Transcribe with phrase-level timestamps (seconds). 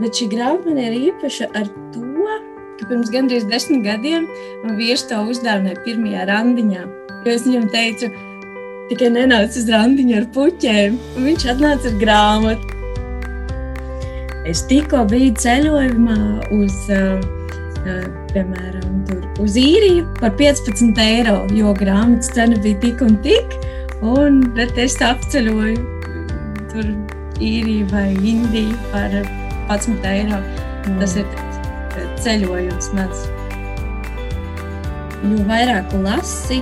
[0.00, 2.04] Bet šī grāmata ir īpaša ar to,
[2.78, 4.26] ka pirms gandrīz desmit gadiem
[4.64, 6.84] man vīrs to uzdāvināja pirmajā randiņā.
[7.24, 8.10] Jo es viņam teicu,
[8.90, 12.72] tikai nenāc uz randiņu ar puķiem, un viņš atnāca ar grāmatu.
[14.50, 16.18] Es tikko biju ceļojumā
[16.52, 17.22] uz, uh,
[17.86, 18.02] uh,
[18.34, 23.56] piemēram, tur, uz īriju par 15 eiro, jo grāmatas cena bija tik un tik.
[24.04, 25.80] Un tad es apceļoju
[26.74, 26.92] tur
[27.40, 29.16] īriju vai Indiju par
[29.68, 30.40] 11 eiro.
[30.84, 30.98] Mm.
[31.00, 31.26] Tas ir
[32.24, 33.26] ceļojums mans.
[35.24, 36.60] Jo vairāk lasi,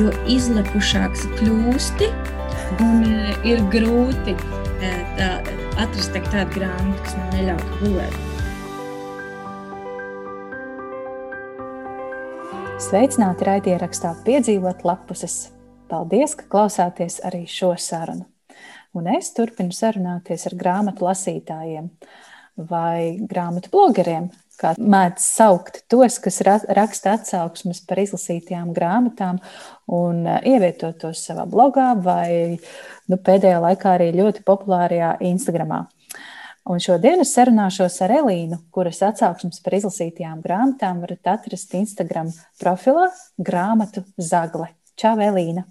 [0.00, 2.10] jo izlekušāks kļūsti
[2.84, 3.06] un
[3.48, 4.34] ir grūti
[5.16, 5.30] tā,
[5.80, 8.20] atrast tādu grāmatu, kas man neļautu gulēt.
[12.82, 15.52] Sveicināti raidierakstā piedzīvot lapuses.
[15.88, 18.26] Paldies, ka klausāties arī šo sarunu.
[18.96, 21.86] Un es turpinu sarunāties ar grāmatu lasītājiem
[22.56, 24.28] vai grāmatu blogeriem,
[24.60, 29.40] kā mēdz saukt tos, kas raksta atsauksmes par izlasītajām grāmatām
[29.90, 32.58] un ievietot tos savā blogā vai
[33.08, 35.86] nu, pēdējā laikā arī ļoti populārajā Instagramā.
[36.70, 42.30] Un šodien es sarunāšos ar Elīnu, kuras atsauksmes par izlasītajām grāmatām varat atrast Instagram
[42.62, 44.70] profilā Grāmatu Zagle.
[44.94, 45.66] Čau, Elīna!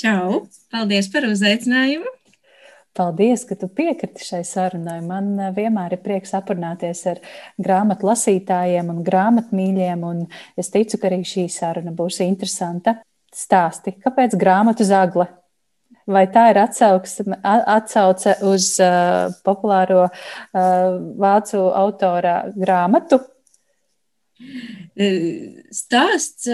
[0.00, 0.46] Čau!
[0.72, 2.15] Paldies par uzaicinājumu!
[2.96, 5.00] Paldies, ka tu piekriti šai sarunai.
[5.04, 7.20] Man eh, vienmēr ir prieks aprunāties ar
[7.60, 10.22] grāmatu lasītājiem un grāmatmīļiem, un
[10.56, 13.00] es ticu, ka arī šī saruna būs interesanta.
[13.36, 15.28] Stāsti, kāpēc grāmatu zagle?
[16.08, 20.12] Vai tā ir atsauksme, atsauce uz uh, populāro uh,
[21.18, 23.18] vācu autora grāmatu?
[25.74, 26.46] Stāsts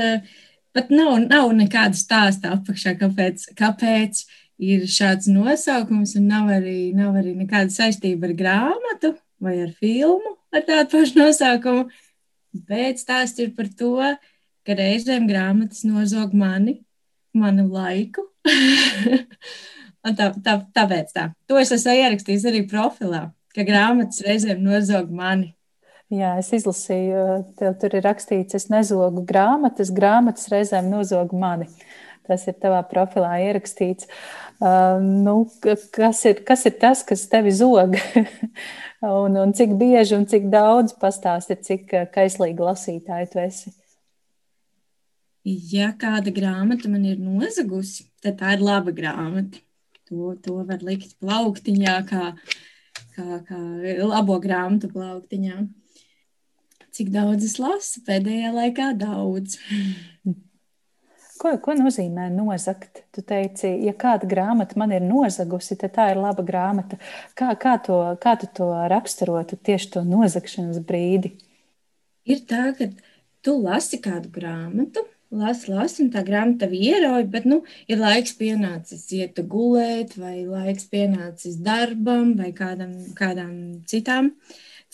[0.72, 4.24] pat nav, nav nekāda stāsta apakšā, kāpēc, kāpēc
[4.60, 10.36] ir šāds nosaukums, un nav arī, nav arī nekāda saistība ar grāmatu vai ar filmu
[10.52, 11.86] ar tādu pašu nosaukumu.
[12.68, 13.96] Bet stāsts ir par to,
[14.66, 16.82] ka reizēm grāmatas nozog mani,
[17.32, 18.26] manu laiku.
[20.18, 21.30] tā, tā, tāpēc tā.
[21.48, 23.24] To es esmu ierakstījis arī profilā,
[23.56, 25.54] ka grāmatas reizēm nozog mani.
[26.12, 27.20] Jā, es izlasīju,
[27.56, 31.70] tev tur ir rakstīts, es nezogu grāmatas, grāmatas reizēm nozog mani.
[32.28, 34.06] Tas ir tavā profilā ierakstīts.
[34.62, 37.98] Uh, nu, kas, ir, kas ir tas, kas tevi zog?
[39.24, 43.76] un, un cik bieži un cik daudz pastāsti, cik kaislīgi lasītāji tu esi?
[45.44, 49.62] ja kāda grāmata man ir nozagusi, tad tā ir laba grāmata.
[50.10, 52.32] To, to var likt plauktiņā, kā,
[53.16, 53.60] kā, kā
[54.04, 55.62] labo grāmatu plauktiņā.
[56.92, 58.92] Cik daudz es lasu pēdējā laikā?
[59.00, 59.58] Daudz.
[61.42, 63.00] Ko, ko nozīmē nozagt?
[63.10, 67.00] Tu teici, ja kāda grāmata man ir nozagusi, tad tā ir laba grāmata.
[67.38, 71.32] Kā, kā, to, kā tu to raksturotu tieši to nozagšanas brīdi?
[72.30, 72.86] Ir tā, ka
[73.42, 75.02] tu lasi kādu grāmatu,
[75.34, 80.44] lasi, lasi, un tā grāmata tev ierauj, bet, nu, ir laiks pienācis iet gulēt, vai
[80.46, 83.54] laiks pienācis darbam, vai kādam, kādām
[83.90, 84.30] citām,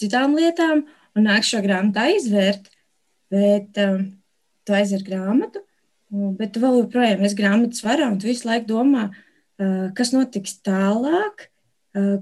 [0.01, 2.73] citām lietām, un nāk šo grāmatu aizvērt,
[3.37, 4.07] bet um,
[4.65, 5.68] tu aizver grāmatu,
[6.11, 9.09] bet vēl joprojām esi grāmatas varā, un tu visu laiku domā,
[9.99, 11.49] kas notiks tālāk,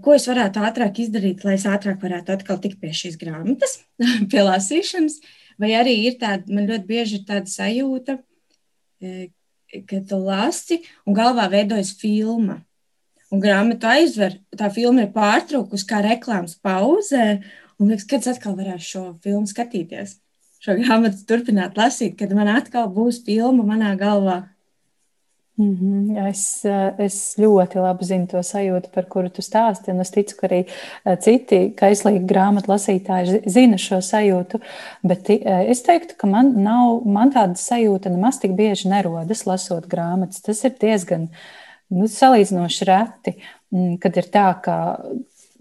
[0.02, 3.80] ko es varētu ātrāk izdarīt, lai es ātrāk varētu atkal tikt pie šīs grāmatas,
[4.30, 5.20] pie lasīšanas.
[5.60, 8.18] Vai arī ir tāda, man ļoti bieži ir tāda sajūta,
[9.88, 12.60] ka tu lasi un galvā veidojas filma.
[13.32, 17.40] Un grāmatu aizver, tā filma ir pārtraukusi kā reklāmas pauzē.
[17.80, 20.14] Un liekas, kad es atkal varēšu šo filmu skatīties,
[20.66, 24.42] šo grāmatu turpināt lasīt, kad man atkal būs filma manā galvā.
[25.58, 26.28] Mm -hmm.
[26.28, 30.00] es, eh, es ļoti labi zinu to sajūtu, par kuru tu stāsti.
[30.00, 30.66] Es ticu, ka arī
[31.04, 34.60] eh, citi kaislīgi grāmatu lasītāji zina šo sajūtu.
[35.02, 39.86] Bet eh, es teiktu, ka man, nav, man tāda sajūta nemaz tik bieži nerodas lasot
[39.86, 40.42] grāmatas.
[40.42, 41.28] Tas ir diezgan
[41.88, 43.36] nu, salīdzinoši reti,
[43.72, 45.00] mm, kad ir tā, ka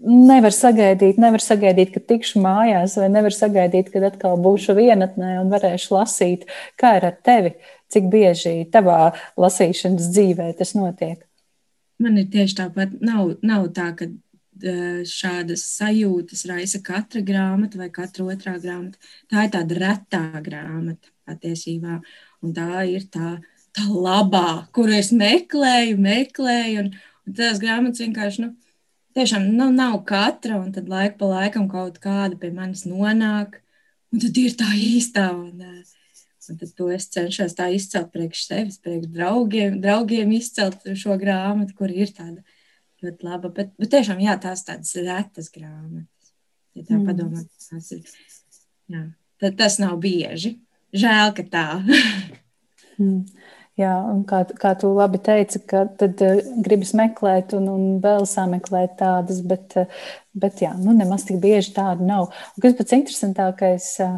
[0.00, 5.52] nevar sagaidīt, nevar sagaidīt, ka tikšu mājās, vai nevar sagaidīt, kad atkal būšu vienatnē un
[5.52, 6.46] varēšu lasīt.
[6.80, 7.56] Kā ir ar tevi?
[7.92, 11.20] Cik bieži tavā lasīšanas dzīvē tas notiek?
[12.02, 12.96] Man ir tieši tāpat.
[13.04, 14.08] Nav, nav tā, ka
[15.06, 18.98] šādas sajūtas raisa katra grāmata vai katra otrā grāmata.
[19.30, 22.00] Tā ir tāda retā grāmata patiesībā.
[22.42, 23.36] Un tā ir tā,
[23.76, 26.84] tā labā, kuru es meklēju, meklēju.
[26.84, 26.92] Un,
[27.26, 28.54] un tās grāmatas vienkārši nu,
[29.16, 30.60] tiešām nu, nav katra.
[30.60, 33.60] Un tad laika pa laikam kaut kāda pie manis nonāk.
[34.12, 35.30] Un tad ir tā īstā.
[35.34, 35.96] Un, uh,
[36.50, 41.74] Un tad to es cenšos tā izcelt priekš sevis, priekš draugiem, draugiem izcelt šo grāmatu,
[41.78, 42.42] kur ir tāda
[43.02, 43.50] ļoti laba.
[43.54, 46.32] Bet, bet tiešām, jā, tās tādas retas grāmatas.
[46.76, 47.06] Ja tā mm.
[47.08, 48.14] padomā, tas ir.
[48.92, 49.02] Jā.
[49.42, 50.56] Tad tas nav bieži.
[50.96, 51.66] Žēl, ka tā.
[53.00, 53.24] mm.
[53.76, 58.24] Jā, un kā, kā tu labi teici, ka tad uh, gribas meklēt un, un vēl
[58.28, 62.30] sameklēt tādas, bet, uh, bet jā, nu nemaz tik bieži tādu nav.
[62.56, 64.16] Un kas pats interesantākais, uh,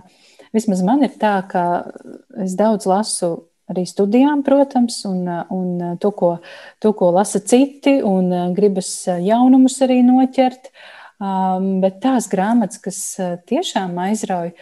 [0.55, 1.65] vismaz man ir tā, ka
[2.39, 3.33] es daudz lasu
[3.69, 6.31] arī studijām, protams, un, un to, ko,
[6.79, 10.71] to, ko lasa citi, un gribas jaunumus arī noķert.
[11.19, 12.99] Um, bet tās grāmatas, kas
[13.51, 14.55] tiešām aizrauja,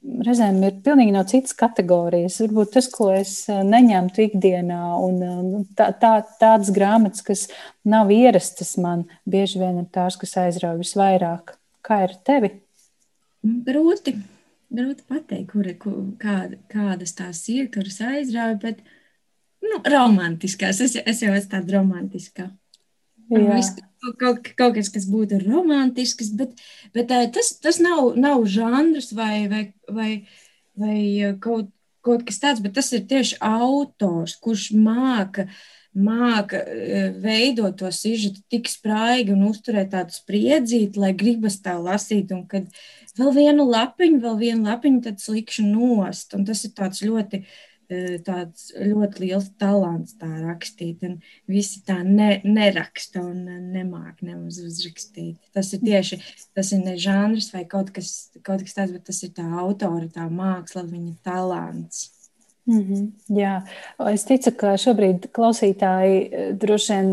[0.00, 2.40] reizēm ir pilnīgi no citas kategorijas.
[2.44, 7.46] Varbūt tas, ko es neņemtu ikdienā, un tā, tā, tādas grāmatas, kas
[7.84, 11.56] nav ierastas man, bieži vien ir tās, kas aizrauja visvairāk.
[11.86, 12.54] Kā ir tevi?
[13.40, 14.18] Grūti
[14.70, 18.82] grūti pateikt, kur, kur, kāda, kādas tās ir, kuras aizrauja, bet
[19.64, 20.80] nu, romantiskās.
[20.84, 22.50] Es, es jau esmu tāda romantiskā.
[23.30, 23.76] Viss,
[24.20, 26.54] kaut, kaut kas, kas būtu romantisks, bet,
[26.96, 30.12] bet tas, tas nav, nav žanrs vai, vai, vai,
[30.80, 31.00] vai
[31.42, 31.68] kaut,
[32.06, 35.48] kaut kas tāds, bet tas ir tieši autors, kurš māca
[35.90, 36.60] māca
[37.18, 42.30] veidot to sižetu tik spraigi un uzturēt tādu spriedzīti, lai gribas tā lasīt.
[42.34, 42.68] Un kad
[43.18, 46.36] vēl vienu lapiņu, vēl vienu lapiņu, tad slikšu nost.
[46.38, 47.42] Un tas ir tāds ļoti,
[48.26, 51.02] tāds ļoti liels talants tā rakstīt.
[51.06, 51.18] Un
[51.50, 53.42] visi tā ne, neraksta un
[53.74, 55.40] nemāk nemaz uzrakstīt.
[55.56, 56.20] Tas ir tieši,
[56.56, 60.08] tas ir ne žanrs vai kaut kas, kaut kas tāds, bet tas ir tā autora,
[60.12, 62.08] tā māksla, viņa talants.
[62.68, 63.62] Mm -hmm, jā,
[64.12, 67.08] es ticu, ka šobrīd klausītāji eh, droši vien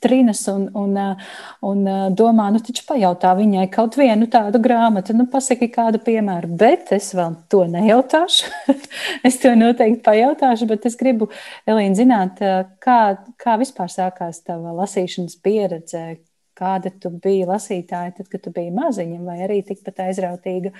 [0.00, 1.16] trinas un, un, eh,
[1.60, 6.48] un eh, domā, nu, taču pajautā viņai kaut vienu tādu grāmatu, nu, pasaki kādu piemēru,
[6.48, 8.44] bet es vēl to nejautāšu.
[9.28, 11.28] es to noteikti pajautāšu, bet es gribu,
[11.66, 12.38] Elīna, zināt,
[12.78, 16.18] kā, kā vispār sākās tava lasīšanas pieredze,
[16.58, 20.72] kāda tu biji lasītāja, tad, kad tu biji maziņa, vai arī tikpat aizrautīga.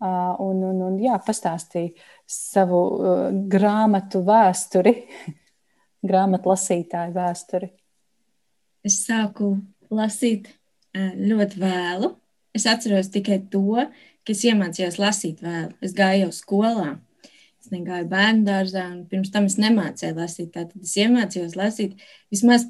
[0.00, 1.92] Un, un, un jā, pastāstīja
[2.24, 2.78] savu
[3.52, 4.94] grāmatu vēsturi,
[6.08, 7.68] grāmatu lasītāju vēsturi?
[8.88, 9.58] Es sāku
[9.92, 10.48] lasīt
[10.96, 12.14] ļoti vēlu.
[12.56, 13.76] Es atceros tikai to,
[14.24, 15.76] ka es iemācījos lasīt vēlu.
[15.84, 16.90] Es gāju jau skolā.
[17.60, 20.52] Es negāju bērnu dārzā, un pirms tam es nemācīju lasīt.
[20.56, 22.00] Tad es iemācījos lasīt
[22.32, 22.64] vismaz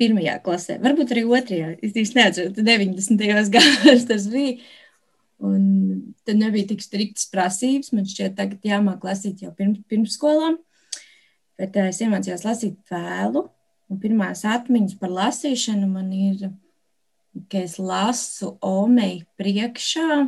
[0.00, 1.74] pirmajā klasē, varbūt arī otrajā.
[1.84, 3.50] Es īsti neatceros, 90.
[3.52, 4.56] gados tas bija.
[5.42, 5.62] Un
[6.26, 7.90] tad nebija tik striktas prasības.
[7.96, 10.52] Man šķiet, tagad jāmāk lasīt jau pirms, pirmsskolā.
[11.58, 13.48] Bet uh, es iemācījos lasīt vēlu.
[13.90, 16.46] Un pirmās atmiņas par lasīšanu man ir,
[17.50, 20.22] ka es lasu Omei priekšā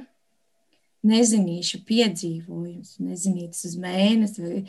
[1.05, 4.61] nezinīšu piedzīvojumus, nezinītas uz mēnesi vai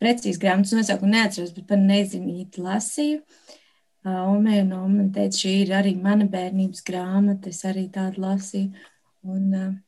[0.00, 3.22] precīzi grāmatas nosaukumu neatceros, bet par nezinīti lasīju.
[3.22, 3.56] Uh,
[4.06, 8.84] Omei un Oma teica, šī ir arī mana bērnības grāmata, es arī tādu lasīju.
[9.26, 9.80] Un,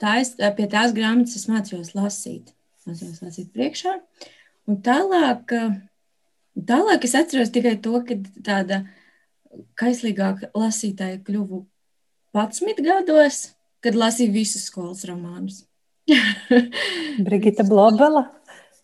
[0.00, 2.54] tā es, pie tās grāmatas es mācījos lasīt.
[2.88, 3.92] Mācījos lasīt priekšā.
[4.70, 5.52] Un tālāk,
[6.56, 8.16] tālāk es atceros tikai to, ka
[8.46, 8.86] tāda
[9.76, 11.60] kaislīgāka lasītāja kļuvu
[12.36, 13.42] 11 gados,
[13.84, 15.64] kad lasīju visus skolas romānus.
[17.26, 18.30] Brigita Blobela.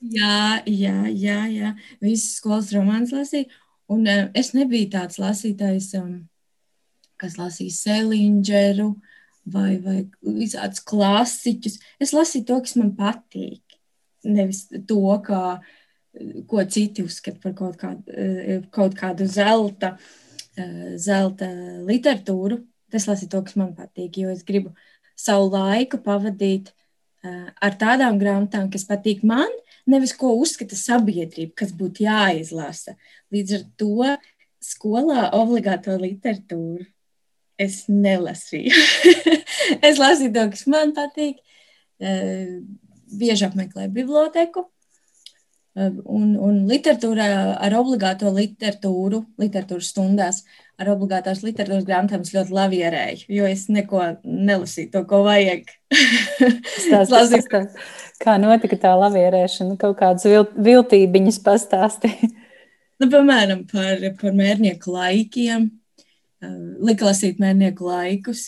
[0.03, 1.69] Jā, jā, jā, jā.
[2.03, 3.47] Visas skolas romāns lasīju.
[3.93, 6.15] Un uh, es nebiju tāds lasītājs, um,
[7.21, 8.89] kas lasīja Selindžeru
[9.53, 11.79] vai, vai visādus klasiķus.
[12.03, 13.79] Es lasīju to, kas man patīk.
[14.23, 15.43] Nevis to, kā,
[16.49, 21.51] ko citi uzskata par kaut kādu, uh, kaut kādu zelta, uh, zelta
[21.89, 22.63] literatūru.
[22.93, 24.75] Es lasīju to, kas man patīk, jo es gribu
[25.17, 26.73] savu laiku pavadīt
[27.23, 29.51] ar tādām grāmatām, kas patīk man,
[29.89, 32.97] nevis ko uzskata sabiedrība, kas būtu jāizlasa.
[33.35, 34.11] Līdz ar to
[34.63, 36.87] skolā obligāto literatūru
[37.61, 38.73] es nelasīju.
[39.89, 41.43] es lasīju to, kas man patīk,
[42.03, 42.61] eh,
[43.13, 44.67] bieži apmeklēju biblioteku.
[45.73, 47.27] Un, un literatūrā
[47.57, 50.43] ar obligāto literatūru, literatūras stundās,
[50.77, 55.73] ar obligātās literatūras grāmatām es ļoti lavierēju, jo es neko nelasīju, to, ko vajag.
[56.77, 57.63] Stāst, lasīju,
[58.23, 59.79] Kā notika tā lavierēšana?
[59.81, 62.33] Kaut kādas viltībiņas pastāstīja.
[63.03, 65.65] Nu, piemēram, par, par mērnieku laikiem.
[66.87, 68.45] Lika lasīt mērnieku laikus.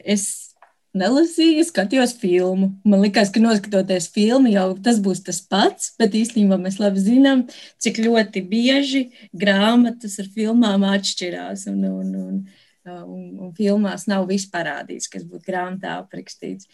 [0.00, 0.53] Es
[0.98, 2.70] nelasīju, skatījos filmu.
[2.86, 7.46] Man liekas, ka noskatoties filmu, jau tas būs tas pats, bet īstenībā mēs labi zinām,
[7.82, 11.66] cik ļoti bieži grāmatas ar filmām atšķirās.
[11.72, 12.40] Un, un, un,
[12.86, 16.70] un, un filmās nav viss parādīts, kas būtu grāmatā aprakstīts.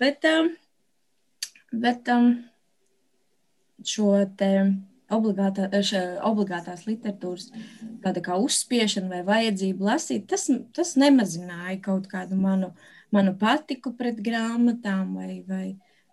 [0.00, 0.54] Bet um,
[1.70, 2.32] Bet um,
[3.86, 4.50] šo te
[5.10, 5.68] obligātā,
[6.26, 7.50] obligātās literatūras
[8.02, 12.72] tāda kā uzspiešana vai vajadzība lasīt, tas, tas nemazināja kaut kādu manu,
[13.14, 15.66] manu patiku pret grāmatām vai, vai,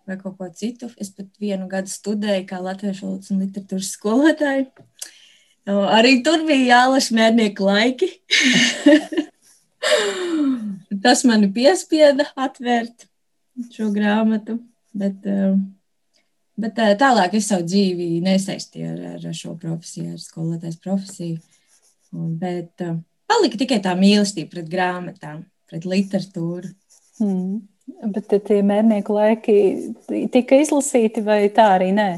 [0.06, 0.90] vai kaut ko citu.
[0.98, 4.68] Es pat vienu gadu studēju kā latviešu valodas un literatūras skolotāju.
[5.68, 8.08] Arī tur bija jālaša mērnieku laiki.
[11.02, 13.06] tas mani piespieda atvērt
[13.74, 14.58] šo grāmatu.
[14.98, 15.26] Bet,
[16.58, 21.38] bet tālāk es savu dzīvi nesaistīju ar, ar šo profesiju, ar skolotājas profesiju.
[22.40, 22.82] Bet
[23.28, 26.72] palika tikai tā mīlestība pret grāmatām, pret literatūru.
[27.18, 27.60] Hmm.
[28.12, 29.54] Bet tie mērnieku laiki
[30.32, 32.10] tika izlasīti, vai tā arī nē?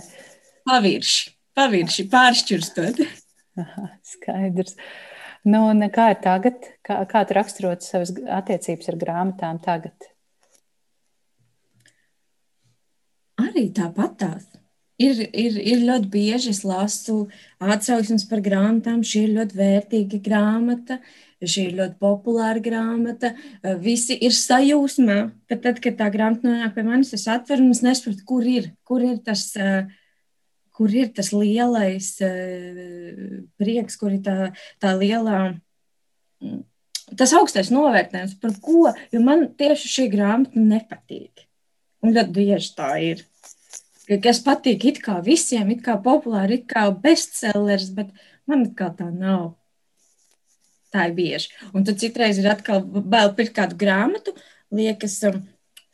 [0.66, 3.00] Pavirši, pavirši pāršķirstot.
[3.60, 4.76] Aha, skaidrs.
[5.46, 5.62] Nu,
[5.94, 6.66] kā ir tagad?
[6.84, 10.10] Kā, kā tu raksturot savas attiecības ar grāmatām tagad?
[13.40, 14.44] Arī tāpatās.
[15.00, 17.22] Ir, ir, ir ļoti bieži es lasu
[17.62, 19.00] atsauksmes par grāmatām.
[19.06, 20.98] Šī ir ļoti vērtīga grāmata,
[21.48, 23.32] šī ir ļoti populāra grāmata.
[23.82, 25.18] Visi ir sajūsmā,
[25.48, 28.72] ka tad, kad tā grāmata nonāk pie manis, es atveru un es nesaprotu, kur ir,
[28.84, 29.50] kur ir tas.
[30.80, 32.06] Kur ir tas lielais
[33.60, 34.36] prieks, kur ir tā,
[34.80, 35.40] tā lielā
[37.20, 41.44] tas augstais novērtējums, par ko, jo man tieši šī grāmata nepatīk.
[42.00, 43.26] Un ļoti bieži tā ir
[44.18, 48.10] kas patīk it kā visiem, it kā populāri, it kā bestsellers, bet
[48.48, 49.59] man kā tā nav.
[50.90, 51.52] Tā ir bieži.
[51.74, 54.34] Un tad citreiz ir atkal bail pirkt kādu grāmatu,
[54.74, 55.42] liekas, um,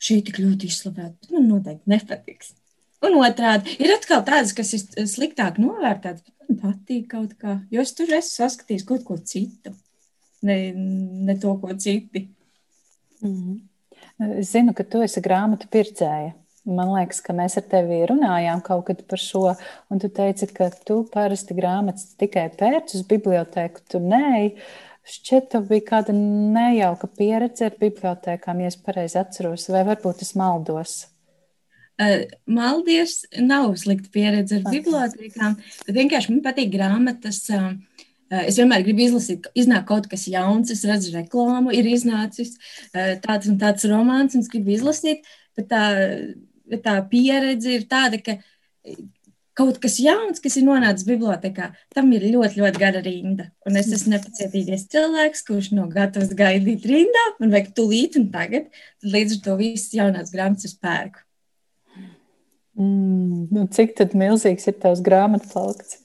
[0.01, 2.55] šī tik ļoti izslavēta, man noteikti nepatiks.
[3.05, 7.83] Un otrādi ir atkal tādas, kas ir sliktāk novērtētas, bet man patīk kaut kā, jo
[7.83, 9.75] es tur esmu saskatījis kaut ko citu,
[10.47, 12.27] ne, ne to, ko citi.
[13.21, 13.57] Mm -hmm.
[14.39, 16.33] Es zinu, ka tu esi grāmatu pircēja.
[16.67, 19.55] Man liekas, ka mēs ar tevi runājām kaut kad par šo,
[19.89, 24.51] un tu teici, ka tu parasti grāmatas tikai pērci uz bibliotēku, tu nē.
[25.07, 30.33] Šķiet, tev bija kāda nejauka pieredze ar bibliotekām, ja es pareizi atceros, vai varbūt es
[30.39, 30.97] maldos.
[32.45, 35.55] Maldies, nav slikta pieredze ar bibliotekām,
[35.87, 37.45] bet vienkārši man patīk grāmatas.
[38.27, 42.57] Es vienmēr gribu izlasīt, iznāk kaut kas jauns, es redzu reklāmu, ir iznācis
[43.23, 45.23] tāds un tāds romāns, un es gribu izlasīt,
[45.55, 45.85] bet tā
[46.83, 48.37] tā pieredze ir tāda, ka
[49.57, 53.47] kaut kas jauns, kas ir nonācis bibliotekā, tam ir ļoti, ļoti gara rinda.
[53.67, 58.69] Un es esmu nepacietīgais cilvēks, kurš nav gatavs gaidīt rindā, man vajag tūlīt un tagad.
[59.01, 61.23] Tad līdz ar to visas jaunās grāmatas es pērku.
[62.77, 65.97] Mm, nu cik tad milzīgs ir tavs grāmatu plaukts?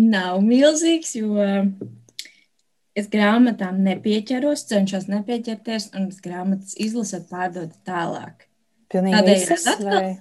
[0.00, 1.44] Nav milzīgs, jo
[2.98, 8.48] es grāmatām nepieķeros, cenšos nepieķerties, un es grāmatas izlasot, pārdodu tālāk.
[8.90, 10.16] Pilnīgi visas, vai?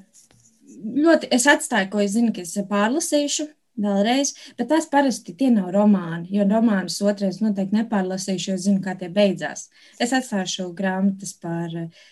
[0.79, 5.71] Ļoti, es atstāju, ko es zinu, ka es pārlasīšu vēlreiz, bet tās parasti tie nav
[5.75, 9.67] romāni, jo romānus otrais noteikti nepārlasīšu, jo zinu, kā tie beidzās.
[10.01, 12.09] Es atstāšu grāmatas par uh,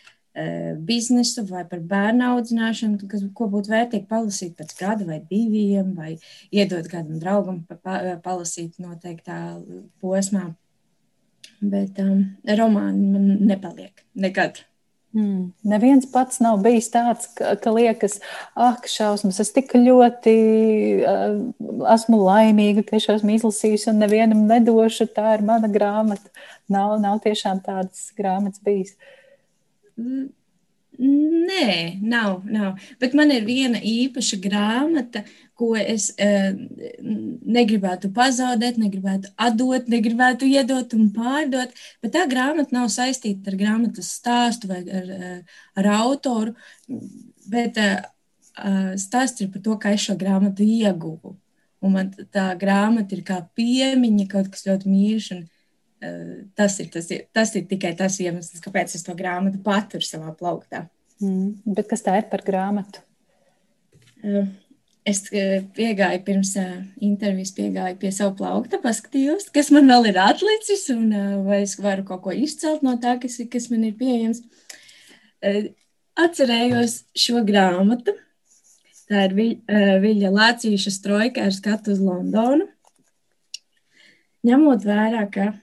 [0.90, 6.16] biznesu vai par bērnu audzināšanu, kas, ko būtu vērtīgi palasīt pēc gada vai diviem, vai
[6.52, 9.42] iedot kādam draugam pa, pa, palasīt noteiktā
[10.04, 10.50] posmā.
[11.58, 12.26] Bet um,
[12.60, 14.62] romāni man nepaliek nekad.
[15.16, 15.52] Mm.
[15.64, 18.20] Neviens pats nav bijis tāds, ka, ka liekas,
[18.60, 20.36] ak, šausmas, es tik ļoti
[21.00, 21.38] uh,
[21.96, 25.10] esmu laimīga, ka es esmu izlasījusi un nevienam nedošu.
[25.16, 26.34] Tā ir mana grāmata.
[26.72, 28.98] Nav, nav tiešām tādas grāmatas bijis.
[29.98, 30.28] Mm.
[30.98, 32.80] Nē, nav, nav.
[33.00, 35.22] Bet man ir viena īpaša grāmata,
[35.58, 36.30] ko es e,
[37.58, 41.74] negribētu pazaudēt, negribētu atdot, negribētu iedot un pārdot.
[42.02, 46.56] Bet tā grāmata nav saistīta ar grāmatas stāstu vai ar, eh, ar autoru.
[47.50, 47.90] Bet e,
[48.98, 51.38] stāsts ir par to, kā es šo grāmatu ieguvu.
[51.82, 55.30] Un man tā grāmata ir kā piemiņa, kaut kas ļoti mīļš.
[55.38, 55.46] Un,
[55.98, 60.30] Tas ir, tas, ir, tas ir tikai tas iemesls, kāpēc es to grāmatu paturu savā
[60.38, 60.86] plauktā.
[61.24, 63.02] Mm, bet kas tā ir par grāmatu?
[65.08, 66.52] Es piegāju pirms
[67.02, 71.10] intervijas, piegāju pie sava plaukta, paskatījos, kas man vēl ir atlicis, un
[71.48, 74.44] vai es varu kaut ko izcelt no tā, kas, kas man ir pieejams.
[76.18, 78.18] Atcerējos šo grāmatu.
[79.08, 79.38] Tā ir
[80.04, 82.68] Viļa Lācīša strojka ar skatu uz Londonu.
[84.48, 85.54] Ņemot vērā, ka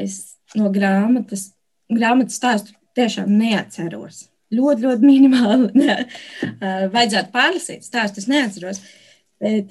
[0.00, 0.18] es
[0.58, 1.50] no grāmatas,
[1.92, 4.26] grāmatas stāstu tiešām neatceros.
[4.54, 5.72] Ļoti, ļoti minimāli.
[5.78, 5.98] Ne?
[6.92, 8.80] Vajadzētu pārlasīt stāstu, es neatceros.
[9.42, 9.70] Bet,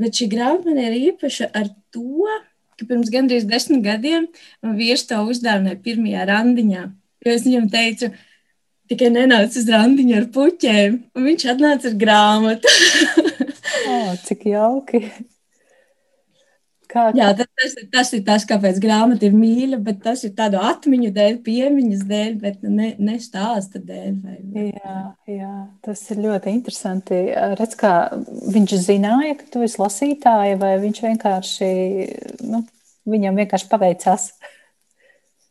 [0.00, 2.26] bet šī grāmata man ir īpaša ar to,
[2.78, 4.26] ka pirms gandrīz desmit gadiem
[4.64, 6.86] man vīrs to uzdāvināja pirmajā randiņā.
[7.24, 8.10] Jo es viņam teicu,
[8.90, 12.74] tikai nenāc uz randiņu ar puķiem, un viņš atnāca ar grāmatu.
[13.94, 15.06] oh, cik jauki!
[16.94, 21.10] Kā, Jā, tas, tas ir tas, kāpēc grāmata ir mīļa, bet tas ir tādu atmiņu
[21.16, 24.12] dēļ, piemiņas dēļ, bet ne, ne stāsta dēļ.
[24.22, 24.36] Vai.
[24.68, 27.18] Jā, jā, tas ir ļoti interesanti.
[27.58, 27.94] Redz, kā
[28.54, 31.72] viņš zināja, ka tu esi lasītāja, vai viņš vienkārši,
[32.46, 32.62] nu,
[33.10, 34.30] viņam vienkārši paveicās?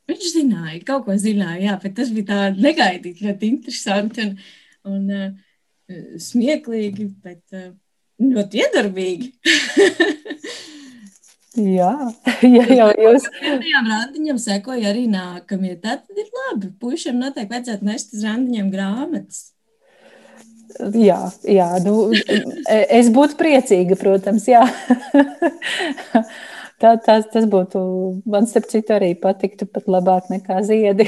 [0.07, 4.35] Viņš zināja, kaut ko zināja, jā, bet tas bija tā negaidīti, ļoti interesanti un,
[4.95, 5.29] un uh,
[6.23, 7.73] smieklīgi, bet uh,
[8.31, 9.33] ļoti iedarbīgi.
[11.53, 11.93] Jā,
[12.55, 13.27] ja jau jūs.
[13.37, 15.75] Pirmajām randiņām sekoja arī nākamie.
[15.81, 16.71] Tad ir labi.
[16.81, 19.49] Puišiem noteikti vajadzētu nest uz randiņiem grāmatas.
[20.97, 22.07] Jā, jā nu,
[22.65, 24.63] es būtu priecīga, protams, jā.
[26.81, 27.79] Tā, tas, tas būtu,
[28.27, 31.05] man starp citu, arī patiktu pat labāk nekā ziedi.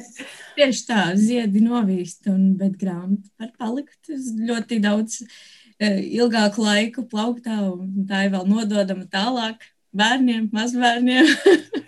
[0.58, 7.56] Tieši tā, ziedi novīst, un, bet grāmata var palikt ļoti daudz e, ilgāku laiku plauktā,
[7.70, 9.64] un tā ir vēl nododama tālāk
[9.96, 11.30] bērniem, mazbērniem.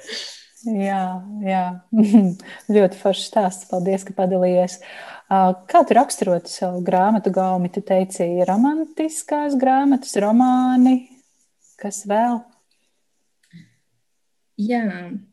[0.89, 1.03] jā,
[1.47, 1.65] jā.
[2.77, 3.69] ļoti foršs stāsts.
[3.71, 4.81] Paldies, ka padalījies.
[5.27, 7.73] Kā tu raksturotu savu grāmatu gaumi?
[7.75, 11.01] Tu teici, romantiskās grāmatas, romāni,
[11.81, 12.45] kas vēl?
[14.57, 14.87] Jā,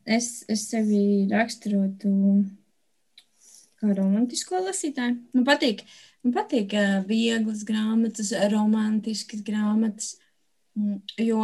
[0.04, 2.10] es, es sevi raksturotu
[3.84, 5.20] kā romantisko lasītāju.
[5.36, 5.84] Man patīk,
[6.24, 6.74] man patīk
[7.08, 10.14] vieglas grāmatas, romantiskas grāmatas,
[10.78, 11.40] mm, jo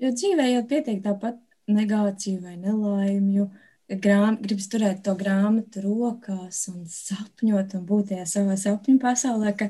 [0.00, 1.36] Jo dzīvē jau pietiek tāpat
[1.68, 3.50] negāciju vai nelaimju.
[3.90, 9.66] Grām, gribas turēt to grāmatu rokās un sapņot un būt tajā savā sapņu pasaulē, ka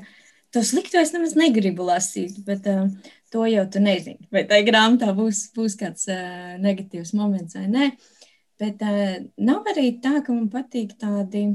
[0.53, 2.85] to slikto es nemaz negribu lasīt, bet uh,
[3.33, 4.29] to jau tu nezini.
[4.31, 7.89] Vai tai grāmatā būs, būs kāds uh, negatīvs moments vai nē.
[8.61, 11.47] Bet uh, nav arī tā, ka man patīk tādi,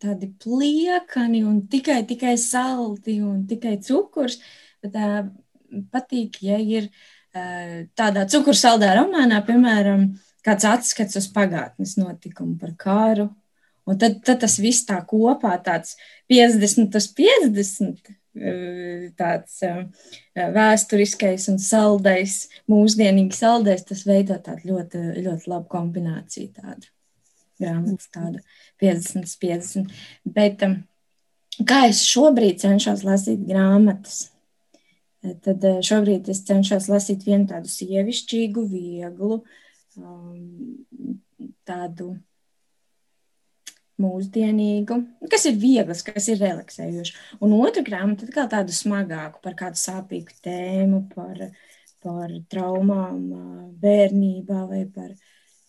[0.00, 4.40] tādi pliekani un tikai, tikai salti un tikai cukurs,
[4.80, 5.26] bet uh,
[5.92, 10.08] patīk, ja ir uh, tādā cukursaldā romānā, piemēram,
[10.46, 13.28] kāds atskats uz pagātnes notikumu par kāru.
[13.88, 15.96] Un tad, tad tas viss tā kopā, tāds
[16.30, 19.80] 50 uz 50, eh, tāds eh,
[20.36, 26.90] vēsturiskais un saldais, mūsdienīgi saldais, tas veido tādu ļoti, ļoti labu kombināciju tādu
[27.60, 28.44] grāmatas, tādu
[28.80, 29.96] 50 uz 50.
[30.24, 30.62] Bet
[31.66, 34.28] kā es šobrīd cenšos lasīt grāmatas?
[35.20, 39.42] Tad eh, šobrīd es cenšos lasīt vienu tādu sievišķīgu, vieglu,
[40.00, 41.16] um,
[41.68, 42.14] tādu
[44.00, 44.96] mūsdienīgu,
[45.28, 47.18] kas ir viegls, kas ir relaksējošs.
[47.44, 51.42] Un otru grāmatu atkal tādu smagāku par kādu sāpīgu tēmu, par,
[52.00, 53.20] par traumām
[53.82, 55.12] bērnībā vai par,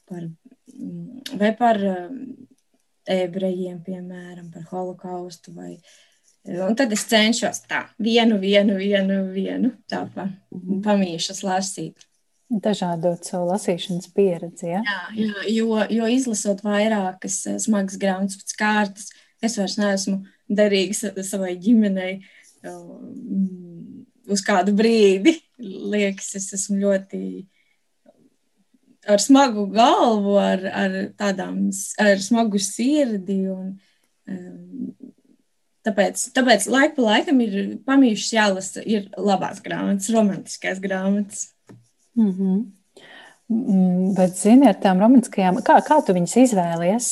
[0.08, 0.30] par,
[0.72, 1.84] mm, vai par
[3.12, 5.92] ebrejiem, piemēram, par holokaustu vai uh,
[6.50, 10.82] Un tad es cenšos tā, vienu, vienu, vienu, vienu tā pa, mhm.
[10.86, 12.08] pamīšas lasīt.
[12.52, 14.74] Dažādot savu lasīšanas pieredzi.
[14.74, 14.82] Ja?
[14.84, 20.18] Jā, jā jo, jo izlasot vairākas eh, smagas grāmatas kārtas, es vairs neesmu
[20.52, 22.18] derīgs savai ģimenei
[22.68, 25.38] um, uz kādu brīdi.
[25.62, 27.22] Liekas, es esmu ļoti
[29.08, 31.70] ar smagu galvu, ar, ar tādām,
[32.02, 33.72] ar smagu sirdi un
[34.28, 34.92] um,
[35.88, 37.56] Tāpēc, tāpēc laika pa laikam ir
[37.88, 41.48] pamīšs jālasa, ir labās grāmatas, romantiskās grāmatas.
[42.18, 42.62] Mm -hmm.
[44.16, 47.08] Bet, zini, ar tām romantiskajām, kā, kā tu viņus izvēlies?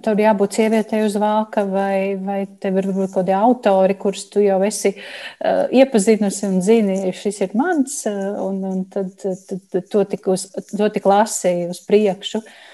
[0.00, 4.62] Tur jābūt sievietei uz vāka, vai, vai tev ir varbūt kādi autori, kurus tu jau
[4.64, 10.26] esi uh, iepazinusi un zini, šis ir mans, un, un tad, tad, tad to tik,
[10.32, 12.38] uz, to tik lasīju uz priekšu.
[12.38, 12.71] Uh,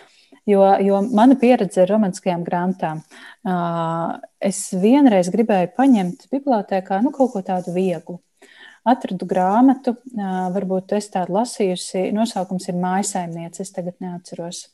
[0.49, 3.03] Jo, jo mana pieredze ar romantiskajām grāmatām,
[4.41, 8.17] es vienreiz gribēju paņemt bibliotekā nu, kaut ko tādu vieglu.
[8.89, 9.93] Atradu grāmatu,
[10.55, 12.09] varbūt es tādu lasījusi.
[12.17, 13.61] Nosaukums ir Mājasaimniece.
[13.67, 14.65] Es tagad neatceros.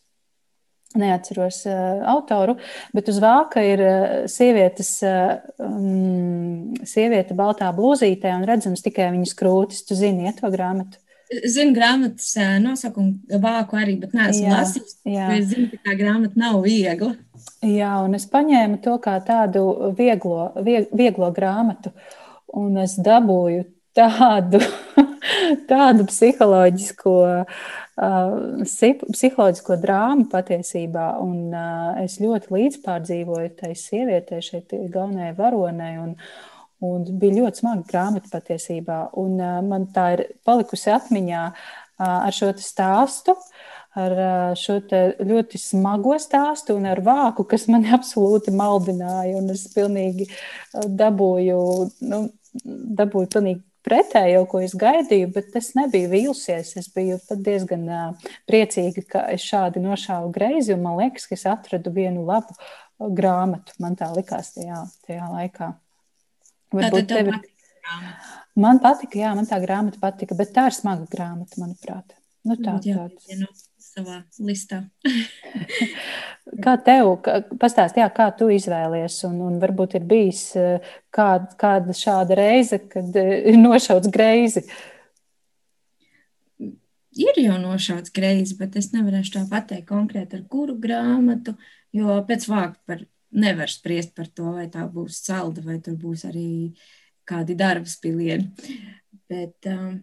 [0.95, 2.53] Neatceros uh, autoru,
[2.95, 9.35] bet uz vāka ir uh, sievietes, uh, um, sieviete baltā blūzītē un redzams tikai viņas
[9.41, 9.83] krūtis.
[9.89, 11.03] Tu zini, to grāmatu?
[11.31, 12.33] Zinu grāmatas
[12.63, 14.99] nosaukumu vāku arī, bet neesmu lasījis.
[15.05, 17.15] Es zinu, ka tā grāmata nav viegla.
[17.65, 21.95] Jā, un es paņēmu to kā tādu vieglo, vieg, vieglo grāmatu,
[22.55, 23.65] un es dabūju
[23.97, 24.61] tādu,
[25.71, 27.15] tādu psiholoģisko,
[27.97, 36.17] uh, psiholoģisko drāmu patiesībā, un uh, es ļoti līdzpārdzīvoju tai sievietei, šeit galvenajai varonai, un,
[36.83, 38.99] Un bija ļoti smaga grāmata patiesībā.
[39.21, 41.55] Un, uh, man tā ir palikusi atmiņā uh,
[42.01, 43.37] ar šo stāstu,
[43.95, 44.81] ar uh, šo
[45.23, 49.39] ļoti smago stāstu un ar vāku, kas man absolūti maldināja.
[49.41, 50.29] Un es pilnīgi
[50.75, 51.61] dabūju,
[52.11, 52.25] nu,
[52.65, 56.75] dabūju pilnīgi pretējo, ko es gaidīju, bet es nebiju vīlusies.
[56.81, 61.47] Es biju diezgan uh, priecīga, ka es šādi nošāvu greizi, un man liekas, ka es
[61.49, 62.57] atradu vienu labu
[62.99, 63.77] grāmatu.
[63.83, 65.73] Man tā likās tajā, tajā laikā.
[66.75, 67.39] Varbūt tev ir.
[68.59, 72.15] Man patika, jā, man tā grāmata patika, bet tā ir smaga grāmata, manuprāt.
[72.45, 74.83] Nu, tā, jā, tāds savā listā.
[76.65, 77.13] kā tev,
[77.61, 82.81] pastāst, jā, kā tu izvēlies, un, un varbūt ir bijis eh, kāda, kāda šāda reize,
[82.91, 84.65] kad eh, ir nošauts greizi?
[87.15, 91.55] Ir jau nošauts greizi, bet es nevarēšu tā pateikt konkrēti ar kuru grāmatu,
[91.95, 96.25] jo pēc vākt par nevar spriest par to, vai tā būs salda, vai tur būs
[96.29, 96.49] arī
[97.29, 98.51] kādi darbas pilieni.
[99.31, 99.99] Bet um,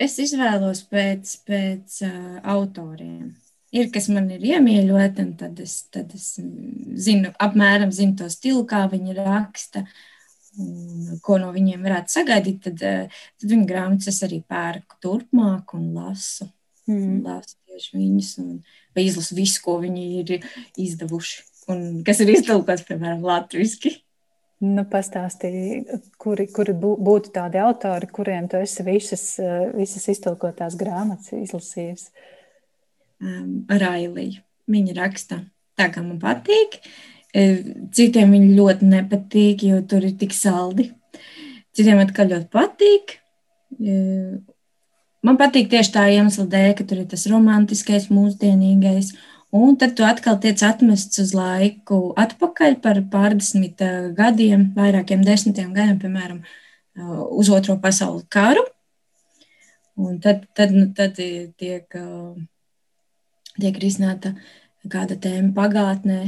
[0.00, 3.32] es izvēlos pēc, pēc uh, autoriem.
[3.74, 8.62] Ir, kas man ir iemīļoti, un tad es, tad es zinu, apmēram zinu to stilu,
[8.68, 9.84] kā viņi raksta,
[10.58, 12.62] un ko no viņiem varētu sagaidīt.
[12.70, 16.48] Tad, uh, tad viņa grāmatas es arī pērku turpmāk un lasu.
[16.88, 17.20] Mm.
[17.26, 18.56] Lasu tieši viņus, un,
[18.96, 20.48] vai izlasu visu, ko viņi ir
[20.80, 23.94] izdevuši, un kas ir iztulkots, piemēram, latviešu.
[24.58, 25.84] Nu, pastāstīji,
[26.18, 29.26] kuri, kuri būtu tādi autori, kuriem tu esi visas,
[29.76, 32.08] visas iztulkotās grāmatas izlasījis?
[33.22, 34.42] Um, Railija.
[34.68, 35.38] Viņa raksta
[35.78, 36.80] tā, kā man patīk.
[37.30, 37.44] E,
[37.94, 40.90] citiem viņa ļoti nepatīk, jo tur ir tik saldi.
[41.76, 43.14] Citiem atkal ļoti patīk.
[43.78, 43.96] E,
[45.22, 49.14] man patīk tieši tā iemesla dēļ, ka tur ir tas romantiskais, mūsdienīgais
[49.50, 55.70] Un tad tu atkal tiec atmests uz laiku atpakaļ par pārdesmit eh, gadiem, vairākiem desmitiem
[55.72, 58.66] gadiem, piemēram, eh, uz Otro pasaules karu.
[59.96, 62.36] Un tad, tad, nu, tad tiek, eh,
[63.56, 64.34] tiek risināta
[64.84, 66.20] kāda tēma pagātnē,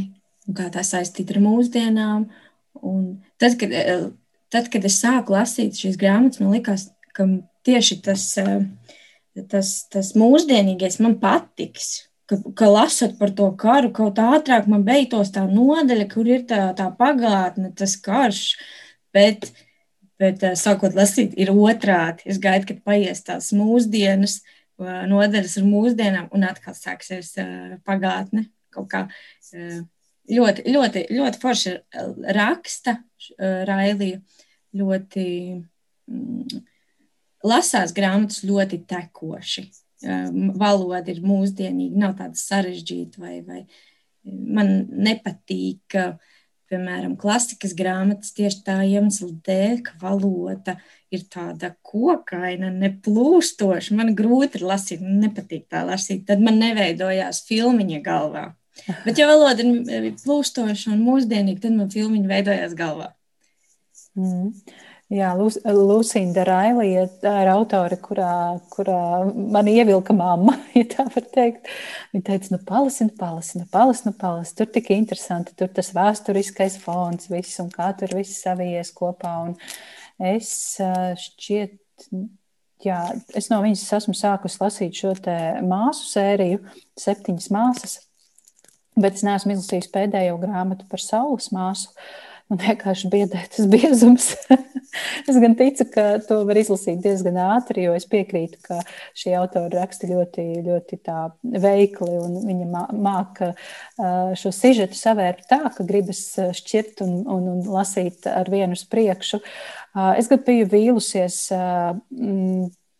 [0.56, 2.26] kā tā saistīta ar mūsdienām.
[2.80, 3.06] Un
[3.36, 3.68] tad, kad,
[4.48, 7.28] tad, kad es sāku lasīt šīs grāmatas, man likās, ka
[7.68, 8.30] tieši tas,
[9.52, 15.32] tas, tas mūsdienīgais man patiks ka, ka lasot par to karu, kaut ātrāk man beigtos
[15.34, 18.44] tā nodaļa, kur ir tā, tā pagātne, tas karš.
[19.14, 19.50] Bet,
[20.20, 22.28] bet eh, sākot lasīt, ir otrādi.
[22.30, 24.40] Es gaidu, kad paies tās mūsdienas,
[24.82, 28.46] eh, nodaļas ar mūsdienām, un atkal sāksies eh, pagātne.
[28.70, 29.06] Kaut kā
[30.30, 31.72] ļoti, ļoti, ļoti forši
[32.36, 33.00] raksta
[33.66, 34.20] Railija.
[34.78, 35.24] Ļoti
[36.06, 36.60] mm,
[37.50, 39.64] lasās grāmatas ļoti tekoši
[40.00, 43.64] valoda ir mūsdienīga, nav tāda sarežģīta, vai, vai
[44.24, 45.96] man nepatīk,
[46.70, 50.76] piemēram, klasikas grāmatas tieši tā iemesla dēļ, ka valoda
[51.10, 53.96] ir tāda kokaina, neplūstoša.
[53.98, 58.46] Man grūti ir lasīt, nepatīk tā lasīt, tad man neveidojās filmiņa galvā.
[59.04, 63.10] Bet, ja valoda ir plūstoša un mūsdienīga, tad man filmiņa veidojās galvā.
[64.18, 64.54] Mm.
[65.10, 71.66] Jā, Lucinda Railija ir autore, kurā, kurā man ievilka mamma, ja tā var teikt.
[72.12, 74.54] Viņa teica, nu palasi, nu palasi, nu palasi, nu palasi.
[74.60, 79.34] Tur tik interesanti, tur tas vēsturiskais fons, viss un kā tur viss savies kopā.
[79.48, 81.74] Un es šķiet,
[82.86, 83.02] jā,
[83.34, 86.62] es no viņas esmu sākus lasīt šo te māsu sēriju,
[87.02, 87.98] septiņas māsas,
[88.94, 91.90] bet es neesmu izlasījis pēdējo grāmatu par saules māsu.
[91.90, 94.24] Uh, Man vienkārši biedē tas biezums.
[95.30, 98.80] es gan ticu, ka to var izlasīt diezgan ātri, jo es piekrītu, ka
[99.18, 100.98] šī autora raksta ļoti, ļoti
[101.62, 103.52] veikli un viņa māca
[104.40, 106.24] šo sižetu savērt tā, ka gribas
[106.58, 109.38] šķirt un, un, un lasīt ar vienu uz priekšu.
[110.18, 111.44] Es gan biju vīlusies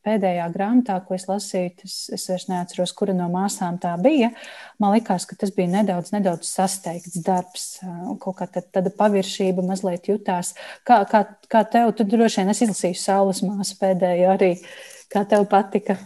[0.07, 4.31] pēdējā grāmatā, ko es lasīju, tas, es vairs neatceros, kura no māsām tā bija.
[4.83, 7.67] Man liekas, ka tas bija nedaudz, nedaudz sasteigts darbs,
[8.23, 10.55] kaut kā tad, tāda paviršība mazliet jutās.
[10.89, 14.55] Kā, kā, kā tev, tu droši vien esi izlasījis Saules māsu pēdējo arī,
[15.13, 15.99] kā tev patika?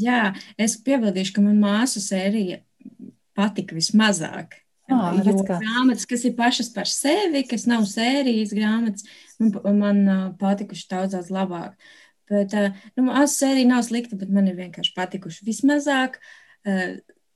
[0.00, 2.60] Jā, es piebildīšu, ka man māsu sērija
[3.38, 4.58] patika vismazāk.
[4.90, 9.06] Ah, grāmatas, kas ir pašas par sevi, kas nav sērijas grāmatas,
[9.40, 10.02] man, man
[10.40, 11.76] patikuši daudz, daudz labāk.
[12.30, 12.54] Bet,
[12.94, 16.20] nu, Māsu sērija nav slikta, bet man ir vienkārši patikuši vismazāk.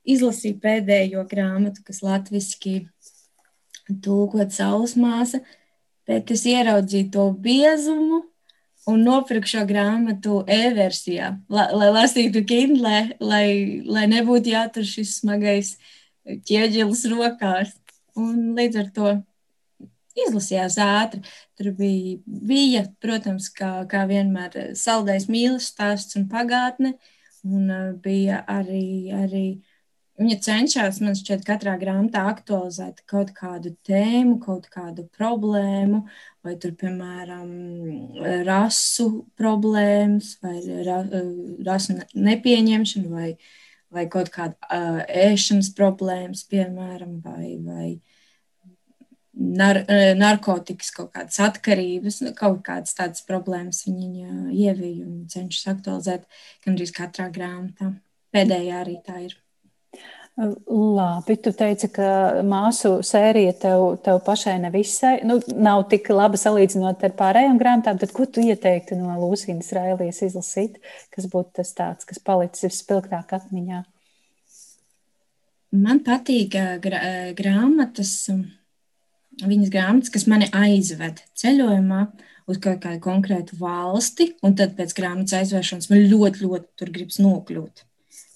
[0.05, 2.85] Izlasīju pēdējo grāmatu, kas latviski
[4.05, 5.41] tulkot saules māsa,
[6.09, 8.23] bet es ieraudzīju to biezumu
[8.89, 13.47] un nopirku šo grāmatu e-versijā, lai, lai lasītu Kindle, lai,
[13.89, 15.93] lai nebūtu jātur šis smagais uh,
[16.25, 17.75] ķieģelis rokās.
[18.17, 19.13] Un līdz ar to
[20.19, 21.23] izlasījās ātri.
[21.59, 26.95] Tur bija, bija protams, kā, kā vienmēr, saldais mīlestības stāsts un pagātne.
[27.45, 29.47] Un uh, bija arī, arī
[30.21, 36.05] viņa cenšas, man šķiet, katrā grāmatā aktualizēt kaut kādu tēmu, kaut kādu problēmu.
[36.45, 37.53] vai tur, piemēram,
[38.45, 40.99] rasu problēmas, vai ra,
[41.65, 43.31] rasu nepieņemšana, vai,
[43.89, 47.89] vai kaut kāda uh, ēšanas problēmas, piemēram, vai, vai
[49.35, 49.83] nar,
[50.19, 56.29] narkotikas, kaut kādas atkarības, nu, kaut kādas tādas problēmas viņa ievīja un cenšas aktualizēt
[56.67, 57.95] gandrīz katrā grāmatā.
[58.35, 59.39] Pēdējā arī tā ir.
[60.35, 62.07] Labi, tu teici, ka
[62.43, 68.01] māsu sērija tev, tev pašai nevisai, nu, nav tik laba salīdzinot ar pārējām grāmatām.
[68.03, 70.81] Tad, ko tu ieteiktu no Lūsīnas Railijas izlasīt,
[71.15, 73.85] kas būtu tas tāds, kas palicis vispilgtāk atmiņā?
[75.79, 77.05] Man patīk gra
[77.39, 78.17] grāmatas,
[79.43, 82.01] viņas grāmatas, kas mani aizved ceļojumā
[82.51, 87.21] uz kaut kādu konkrētu valsti, un tad pēc grāmatas aizvēršanas man ļoti, ļoti tur gribas
[87.23, 87.87] nokļūt.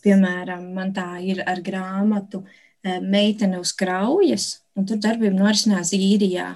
[0.05, 6.55] Piemēram, man tā ir ar grāmatu eh, Meitene uz kraujas, un tur darbība norisinās īrijā.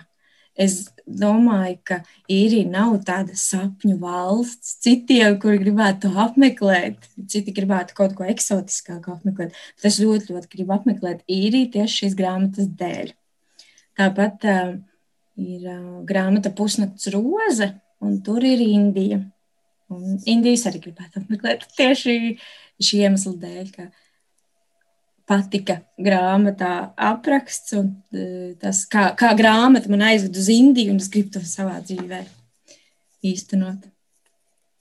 [0.52, 1.96] Es domāju, ka
[2.30, 4.74] īrija nav tāda sapņu valsts.
[4.84, 9.56] Citiem, kuri gribētu to apmeklēt, citi gribētu kaut ko eksotiskāku apmeklēt.
[9.78, 13.14] Bet es ļoti, ļoti gribu apmeklēt īriju tieši šīs grāmatas dēļ.
[13.98, 14.74] Tāpat uh,
[15.40, 19.20] ir uh, grāmata Pusnakts roze, un tur ir Indija.
[19.92, 22.36] Un Indijas arī gribētu apmeklēt tieši
[22.82, 23.90] šī iemesla dēļ, ka
[25.28, 28.24] patika grāmatā apraksts un e,
[28.60, 32.22] tas, kā, kā grāmata man aizved uz Indiju, un es gribu to savā dzīvē
[33.32, 33.86] īstenot.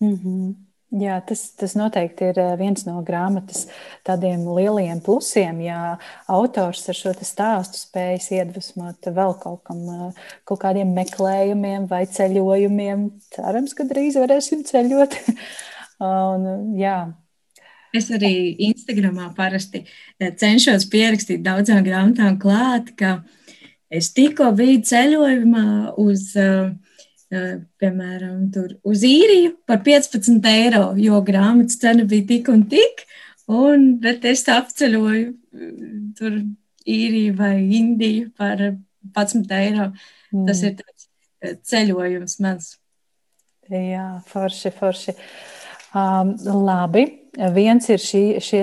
[0.02, 0.54] Mm -hmm.
[0.92, 3.64] Jā, tas, tas noteikti ir e, viens no grāmatas
[4.08, 5.62] tādiem lieliem plusiem.
[5.64, 5.96] Ja
[6.28, 10.12] autors ar šo stāstu spējas iedvesmot vēl kaut, kam, e,
[10.44, 15.16] kaut kādiem meklējumiem vai ceļojumiem, cerams, ka drīz varēsim ceļot.
[16.12, 16.98] Un, jā,
[17.92, 23.18] Es arī Instagramā parasti eh, cenšos pierakstīt daudzām grāmatām klāt, ka
[23.92, 25.66] es tikko biju ceļojumā
[26.00, 26.72] uz, eh, eh,
[27.32, 33.06] piemēram, tur uz īriju par 15 eiro, jo grāmatas cena bija tik un tik,
[33.52, 35.30] un, bet es apceļoju
[36.20, 36.42] tur
[36.88, 39.92] īriju vai Indiju par 11 eiro.
[40.32, 40.46] Mm.
[40.48, 41.10] Tas ir tāds
[41.72, 42.76] ceļojums mans.
[43.72, 45.16] Jā, forši, forši.
[45.96, 46.34] Um,
[46.66, 47.06] labi,
[47.56, 48.62] viens ir šī, šie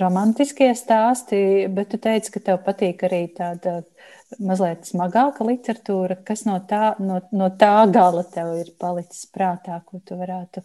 [0.00, 1.40] romantiskie stāsti,
[1.72, 3.80] bet tu teici, ka tev patīk arī tāda
[4.36, 6.18] mazliet smagāka literatūra.
[6.26, 10.62] Kas no tā, no, no tā gala tev ir palicis prātā, ko tu varētu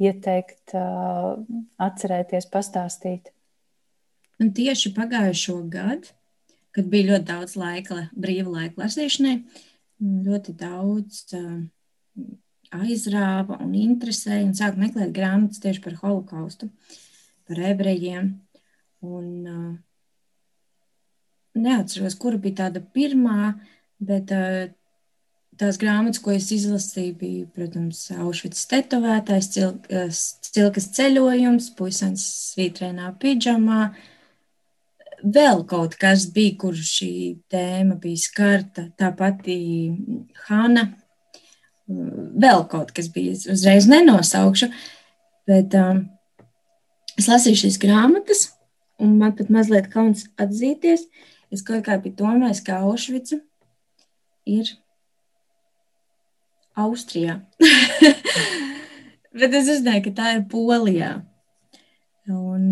[0.00, 0.76] ieteikt,
[1.88, 3.32] atcerēties, pastāstīt?
[4.40, 6.14] Un tieši pagājušo gadu,
[6.72, 9.34] kad bija ļoti daudz laika, brīva laika lasīšanai,
[10.00, 11.26] ļoti daudz
[12.70, 16.70] aizrāva un interesēja un sāku meklēt grāmatas tieši par holokaustu,
[17.50, 18.36] par ebrejiem.
[19.00, 19.70] Un, uh,
[21.58, 23.54] neatceros, kura bija tāda pirmā,
[24.00, 24.68] bet uh,
[25.60, 30.22] tās grāmatas, ko es izlasīju, bija, protams, Aušvits tetovētājs, cilkas,
[30.54, 33.90] cilkas ceļojums, puisens svītrēnā pidžamā.
[35.20, 37.12] Vēl kaut kas bija, kur šī
[37.52, 38.86] tēma bija skarta.
[38.96, 39.50] Tāpat
[40.46, 40.86] Hana
[41.90, 43.34] vēl kaut kas bija.
[43.36, 44.70] Es uzreiz nenosaukšu,
[45.50, 46.06] bet um,
[47.20, 48.46] es lasīju šīs grāmatas,
[49.02, 51.04] un man pat mazliet kauns atzīties.
[51.50, 53.40] Es kaut kā biju domājis, ka Aušvica
[54.46, 54.70] ir
[56.78, 57.40] Austrijā.
[59.40, 61.10] bet es uzzināju, ka tā ir Polijā.
[62.30, 62.64] Un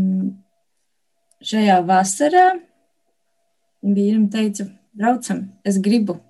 [1.42, 2.46] šajā vasarā
[3.82, 6.20] vīram teica, braucam, es gribu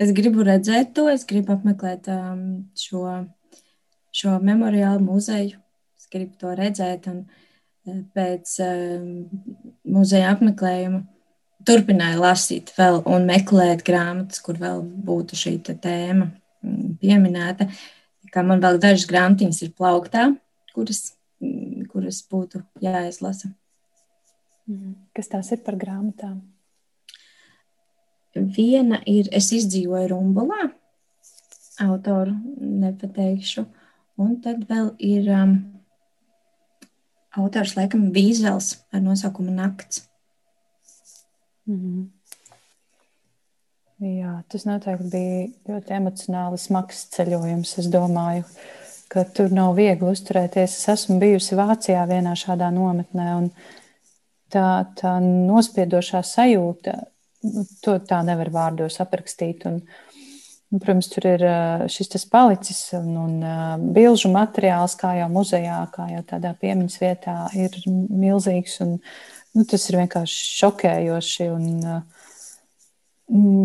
[0.00, 2.44] es gribu redzēt to, es gribu apmeklēt um,
[2.78, 3.04] šo,
[4.16, 5.60] šo memoriālu muzeju.
[6.00, 9.10] Es gribu to redzēt, un uh, pēc um,
[9.96, 11.04] muzeja apmeklējuma
[11.66, 17.68] turpināju lasīt vēl un meklēt grāmatas, kur vēl būtu šī tēma mm, pieminēta.
[18.30, 20.28] Kā man vēl dažas grāmatiņas ir plauktā,
[20.74, 23.52] kuras, mm, kuras būtu jāizlasa.
[24.70, 24.94] Mhm.
[25.16, 26.40] Kas tās ir par grāmatām?
[28.34, 30.68] Viena ir, es izdzīvoju Rumbulā,
[31.82, 33.64] autoru nepateikšu,
[34.22, 35.56] un tad vēl ir um,
[37.34, 40.04] autors, laikam, Vīzels ar nosaukumu Nakts.
[41.70, 42.08] Mm.
[44.00, 47.74] Jā, tas noteikti bija ļoti emocionāli smags ceļojums.
[47.82, 48.46] Es domāju,
[49.12, 50.78] ka tur nav viegli uzturēties.
[50.78, 53.50] Es esmu bijusi Vācijā vienā šādā nometnē, un
[54.50, 56.96] tā, tā nospiedošā sajūta
[57.44, 59.66] nu, to tā nevar vārdos aprakstīt.
[59.68, 59.82] Un,
[60.72, 61.44] un, protams, tur ir
[61.92, 67.36] šis tas palicis un, un bilžu materiāls, kā jau muzejā, kā jau tādā piemiņas vietā,
[67.52, 68.80] ir milzīgs.
[68.86, 68.96] Un,
[69.56, 71.70] nu, tas ir vienkārši šokējoši un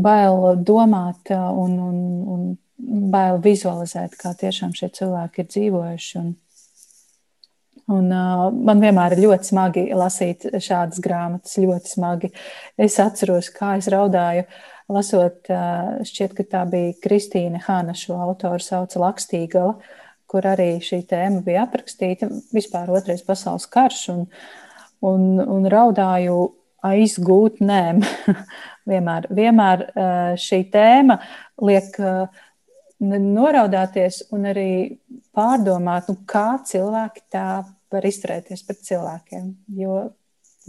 [0.06, 2.00] bail domāt un, un,
[2.36, 2.46] un
[3.12, 6.22] bail vizualizēt, kā tiešām šie cilvēki ir dzīvojuši.
[6.22, 6.34] Un,
[7.96, 12.32] un, uh, man vienmēr ir ļoti smagi lasīt šādas grāmatas, ļoti smagi.
[12.78, 14.46] Es atceros, kā es raudāju.
[14.92, 19.80] Lasot, uh, šķiet, ka tā bija Kristīna Hāna, šo autoru sauca Lakstīgala,
[20.30, 24.28] kur arī šī tēma bija aprakstīta, vispār otrais pasaules karš, un,
[25.06, 26.40] un, un raudāju
[26.86, 28.02] aizgūtnēm.
[28.92, 29.86] vienmēr, vienmēr
[30.42, 31.20] šī tēma
[31.66, 31.98] liek
[33.00, 34.70] noraudāties un arī
[35.36, 37.48] pārdomāt, nu, kā cilvēki tā
[37.92, 39.50] var izturēties pret cilvēkiem.
[39.80, 39.98] Jo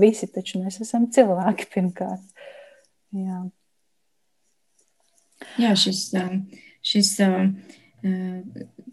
[0.01, 2.25] visi taču mēs esam cilvēki pirmkārt.
[3.17, 3.45] Jā,
[5.61, 6.09] Jā šis,
[6.85, 7.11] šis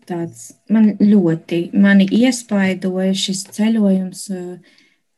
[0.08, 4.24] tāds man ļoti mani iespaidoja šis ceļojums.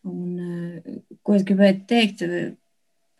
[0.05, 0.81] Un,
[1.25, 2.23] ko es gribēju teikt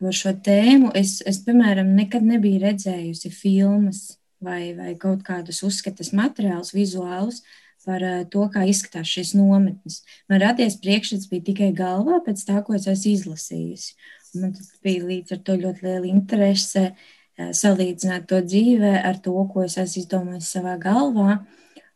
[0.02, 0.92] par šo tēmu?
[0.98, 4.04] Es, es piemēram, nekad nebiju redzējusi filmas
[4.44, 7.42] vai, vai kaut kādus uzskatas materiālus, vizuālus
[7.86, 10.00] par uh, to, kā izskatās šīs nometnes.
[10.30, 13.94] Man radies priekšstats bija tikai galvā pēc tā, ko es esmu izlasījusi.
[14.36, 16.90] Un man bija līdz ar to ļoti liela interese
[17.36, 21.40] salīdzināt to dzīvē ar to, ko es esmu izdomājis savā galvā.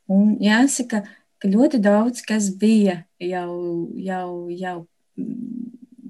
[0.09, 4.77] Un jāsaka, ka ļoti daudz kas bija jau, jau, jau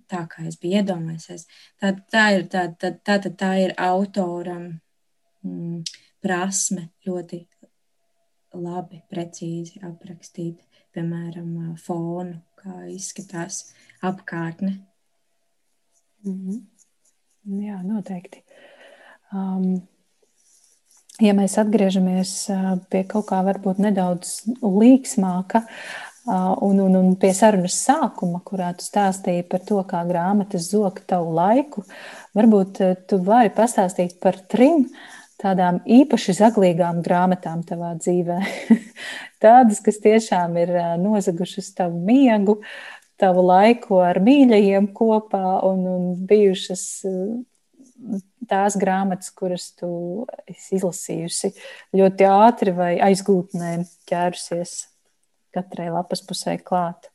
[0.09, 1.45] tā, kā es biju iedomājies.
[1.79, 4.79] Tā, tā, ir, tā, tā, tā, tā, tā ir autoram.
[5.45, 5.83] Mm,
[6.19, 7.43] prasme ļoti
[8.59, 10.59] labi, precīzi aprakstīt,
[10.95, 13.69] piemēram, fonu, kā izskatās
[14.03, 14.79] apkārtne.
[16.25, 16.59] Mm -hmm.
[17.63, 18.43] Jā, noteikti.
[19.33, 19.87] Um,
[21.23, 22.33] ja mēs atgriežamies
[22.91, 25.63] pie kaut kā varbūt nedaudz līksmāka,
[26.29, 31.33] un, un, un pie sarunas sākuma, kurā tu stāstīji par to, kā grāmatas zoga tavu
[31.37, 31.85] laiku,
[32.37, 34.85] varbūt tu vari pastāstīt par trim
[35.39, 38.39] tādām īpaši zaglīgām grāmatām tavā dzīvē.
[39.43, 42.59] Tādas, kas tiešām ir nozagušas tavu miegu,
[43.19, 46.83] tavu laiku ar mīļajiem kopā un, un bijušas
[48.49, 51.53] tās grāmatas, kuras tu izlasījusi
[51.95, 53.75] ļoti ātri vai aizgūtnē
[54.09, 54.75] ķērusies
[55.55, 57.09] katrai lapas pusē klāt?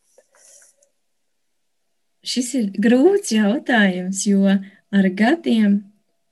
[2.25, 5.83] Šis ir grūts jautājums, jo ar gadiem,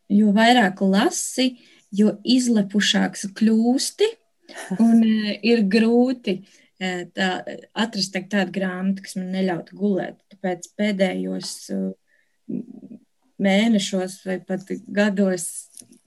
[0.08, 1.58] jo vairāk lasi,
[1.92, 4.08] jo izlepušāks kļūsti
[4.80, 7.30] un e, ir grūti e, tā,
[7.76, 10.18] atrast tādu grāmatu, kas man neļautu gulēt.
[10.32, 11.80] Tāpēc pēdējos e,
[13.42, 15.48] mēnešos vai pat gados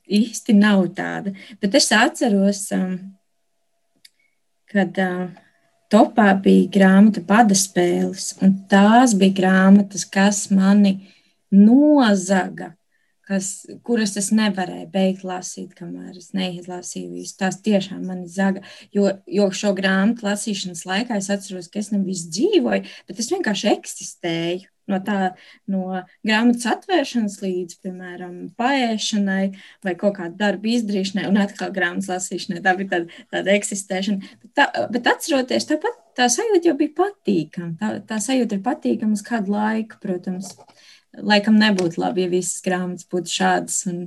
[0.06, 1.34] īsti nav tāda.
[1.62, 2.68] Bet es atceros,
[4.72, 5.02] kad
[5.92, 10.98] topā bija grāmata padaspēles, un tās bija grāmatas, kas mani
[11.54, 12.74] nozaga
[13.28, 13.50] kas,
[13.86, 17.36] kuras es nevarēju beigt lasīt, kamēr es neizlasīju visu.
[17.40, 18.64] Tās tiešām mani zaga.
[18.96, 23.74] Jo, jo šo grāmatu lasīšanas laikā es atceros, ka es nevis dzīvoju, bet es vienkārši
[23.74, 24.72] eksistēju.
[24.86, 25.32] No tā,
[25.66, 29.46] no grāmatas atvēršanas līdz, piemēram, paēšanai
[29.82, 32.62] vai kaut kāda darba izdarīšanai, un atkal grāmatas lasīšanai.
[32.62, 34.36] Tā bija tāda, tāda eksistēšana.
[34.44, 37.74] Bet, tā, bet atceroties, tāpat tā sajūta jau bija patīkama.
[37.82, 40.54] Tā, tā sajūta ir patīkama uz kādu laiku, protams.
[40.54, 40.86] Uh,
[41.24, 44.00] laikam nebūtu labi, ja visas grāmatas būtu šādas un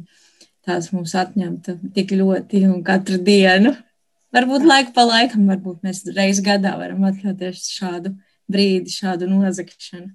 [0.69, 3.75] tās mums atņemtu tik ļoti un katru dienu.
[4.35, 8.13] Varbūt laiku pa laikam, varbūt mēs reiz gadā varam atļauties šādu
[8.51, 10.11] brīdi, šādu nozagšanu.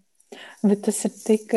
[0.66, 1.52] Bet tas ir tik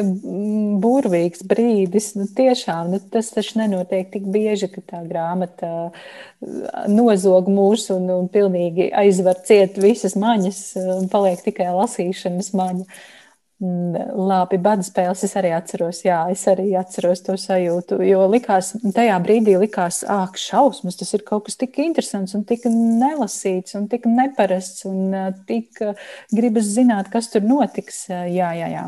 [0.82, 2.10] burvīgs brīdis.
[2.18, 5.70] Nu, tiešām nu, tas taču nenotiek tik bieži, ka tā grāmata
[6.88, 10.60] nozog mūs un, un pilnīgi aizver ciet visas maņas
[10.98, 12.84] un paliek tikai lasīšanas maņa.
[12.84, 13.25] Uh,
[13.56, 16.02] Labi, bada spēles es arī atceros.
[16.04, 18.02] Jā, es arī atceros to sajūtu.
[18.04, 22.66] Jo likās, tajā brīdī likās, ah, šausmas, tas ir kaut kas tik interesants un tik
[22.68, 25.14] nelasīts un tik neparasts un
[25.48, 25.80] tik
[26.36, 28.04] gribas zināt, kas tur notiks.
[28.10, 28.84] Jā, jā, jā.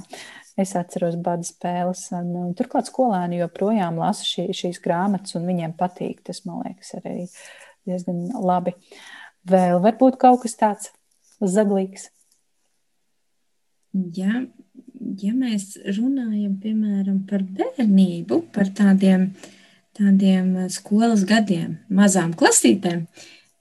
[0.60, 2.04] Es atceros bada spēles.
[2.18, 6.20] Un, un, turklāt skolēni joprojām lasa šī, šīs grāmatas, un viņiem patīk.
[6.28, 7.24] Tas, man liekas, arī
[7.88, 8.76] diezgan labi.
[9.48, 10.92] Vēl varbūt kaut kas tāds
[11.40, 12.10] zaglīgs.
[14.16, 14.42] Ja,
[15.22, 19.30] ja mēs runājam piemēram par bērnību, par tādiem,
[19.98, 23.06] tādiem eh, skolas gadiem, mazām klasītēm,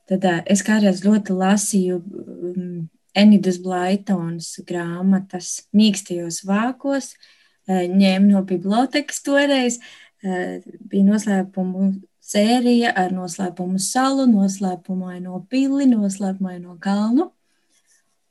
[0.07, 2.85] tad uh, es kādreiz ļoti lasīju um,
[3.17, 7.27] Enidas Blaitonas grāmatas Mīkstajos vākos, uh,
[7.67, 9.81] ņēmu no bibliotekas toreiz,
[10.17, 11.91] bija noslēpumu
[12.27, 17.29] sērija ar noslēpumu salu, noslēpumaino pili, noslēpumaino kalnu.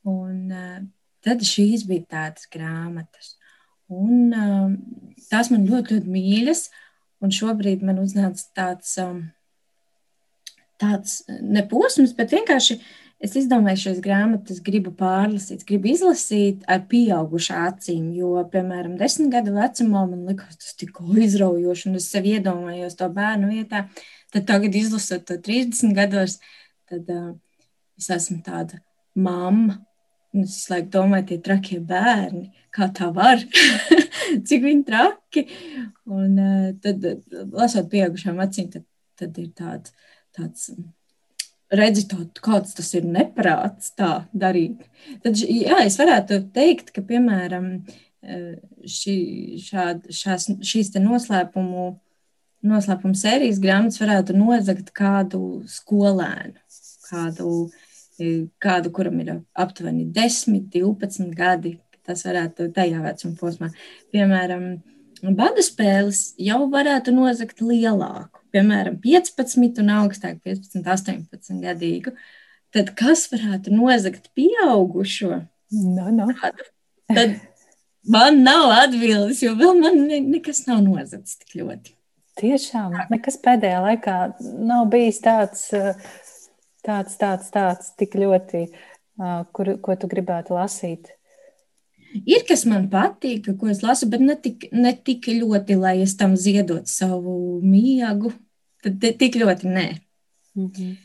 [0.07, 0.51] Un,
[1.27, 3.33] Tad šīs bija tādas grāmatas.
[3.91, 4.75] Un, um,
[5.31, 6.67] tās man ļoti, ļoti mīļas.
[7.23, 9.23] Un šobrīd man uznāca tāds, um,
[10.79, 12.77] tāds neposms, bet vienkārši
[13.23, 18.11] es izdomāju šīs grāmatas, gribu pārlasīt, gribu izlasīt ar pieaugušu acīm.
[18.15, 23.09] Jo, piemēram, desmit gadu vecumā man likās tas tik izraujoši, un es sev iedomājos to
[23.17, 23.87] bērnu vietā.
[24.35, 26.37] Tad tagad, izlasot to 30 gados,
[26.91, 27.33] tad uh,
[27.97, 28.83] es esmu tāda
[29.17, 29.81] mamma.
[30.37, 33.41] Un es laiku domāju, tie trakie bērni, kā tā var,
[34.47, 35.47] cik viņi traki.
[36.13, 37.09] Un uh, tad,
[37.55, 38.85] lasot pieaugušām acīm, tad,
[39.17, 39.95] tad ir tāda,
[40.37, 40.69] tāds
[41.73, 44.85] redzi, to, kāds tas ir neprāts tā darīt.
[45.23, 47.71] Tad, jā, es varētu teikt, ka, piemēram,
[48.87, 49.17] šī,
[49.63, 51.89] šād, šās, šīs noslēpumu,
[52.67, 56.57] noslēpumu sērijas grāmatas varētu nozagt kādu skolēnu,
[57.07, 57.51] kādu,
[58.63, 61.77] kādu kuram ir aptuveni 10, 12 gadi.
[62.07, 63.67] Tas varētu tajā vecuma posmā.
[64.15, 64.77] Piemēram,
[65.35, 72.13] bada spēles jau varētu nozagt lielāku piemēram, 15 un augstāk, 15, 18 gadīgu,
[72.75, 75.43] tad kas varētu nozagt pieaugušo?
[75.97, 76.29] No, no.
[77.11, 77.37] Tad
[78.07, 81.95] man nav atbildes, jo vēl man ne, nekas nav nozagts tik ļoti.
[82.37, 84.17] Tiešām, nekas pēdējā laikā
[84.61, 85.63] nav bijis tāds,
[86.87, 88.65] tāds, tāds, tāds tik ļoti,
[89.53, 91.11] kur, ko tu gribētu lasīt.
[92.25, 96.15] Ir kas man patīk, ko es lasu, bet ne tik, ne tik ļoti, lai es
[96.19, 98.31] tam ziedotu savu miegu.
[98.83, 99.87] Tad tik ļoti nē.
[100.55, 100.95] Mm -hmm.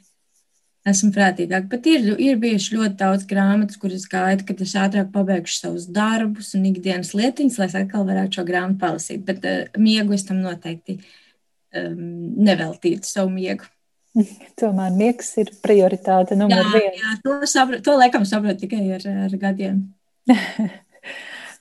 [0.82, 5.54] Esmu prātīgāk, bet ir, ir bijuši ļoti daudz grāmatas, kuras gaidu, kad es ātrāk pabeigšu
[5.60, 9.22] savus darbus un ikdienas lietiņas, lai es atkal varētu šo grāmatu palasīt.
[9.28, 13.70] Bet uh, miegu es tam noteikti um, neveltītu savu miegu.
[14.60, 17.00] Tomēr miegs ir prioritāte numur viens.
[17.00, 19.84] Jā, to, saprat, to laikam saprotu tikai ar, ar gadiem.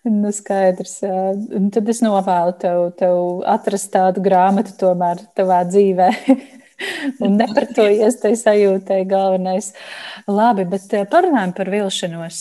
[0.02, 0.96] Nu, skaidrs.
[1.76, 6.08] Tad es novēlu tev, tev atrast tādu grāmatu tomēr tavā dzīvē.
[7.22, 9.70] Un nepratojies tai sajūtai galvenais.
[10.26, 12.40] Labi, bet parunājam par vilšanos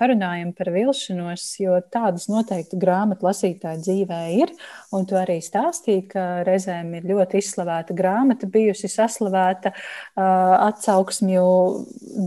[0.00, 4.54] parunājam par vilšanos, jo tādas noteikti grāmatu lasītāju dzīvē ir.
[4.96, 9.74] Un tu arī stāstīji, ka reizēm ir ļoti izslavēta grāmata, bijusi saslavēta,
[10.16, 11.44] atsauksmju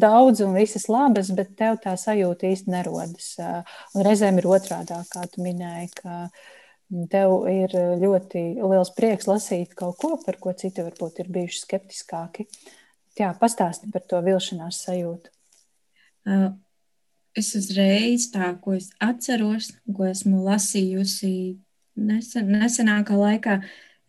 [0.04, 3.34] daudz un visas labas, bet tev tā sajūta īsti nerodas.
[3.98, 5.92] Un reizēm ir otrādā, kā tu minēji,
[7.10, 12.48] tev ir ļoti liels prieks lasīt kaut ko, par ko citi varbūt ir bijuši skeptiskāki.
[13.18, 15.34] Jā, pastāsti par to vilšanās sajūtu.
[17.34, 21.34] Es uzreiz tā, ko es atceros, ko esmu lasījusi
[21.98, 23.56] nesen, nesenākā laikā,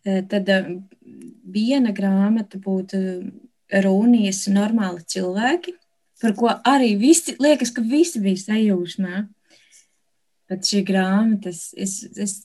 [0.05, 0.59] e, tad e,
[1.55, 3.01] viena grāmata būtu
[3.81, 5.73] Rūnijas normāli cilvēki,
[6.21, 9.25] par ko arī visi, liekas, ka visi bija sajūsmā.
[10.45, 12.35] Bet šī grāmata, es, es, es,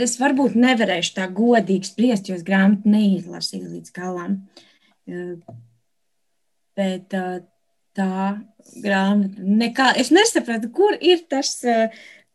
[0.00, 4.40] es varbūt nevarēšu tā godīgi spriest, jo es grāmatu neizlasīju līdz galam.
[5.04, 5.34] E,
[6.80, 7.20] bet
[8.00, 8.40] tā
[8.80, 9.42] grāmata.
[9.44, 11.56] Nekā, es nesapratu, kur ir tas,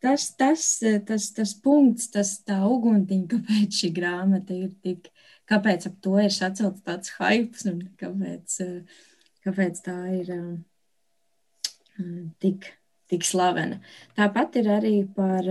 [0.02, 0.68] tas, tas,
[1.08, 5.10] tas, tas punkts, tas tā uguntiņa, kāpēc šī grāmata ir tik,
[5.50, 8.60] kāpēc ap to ir sacelts tāds hypes un kāpēc,
[9.46, 10.32] kāpēc tā ir
[12.42, 12.70] tik,
[13.10, 13.80] tik slavena.
[14.18, 15.50] Tāpat ir arī par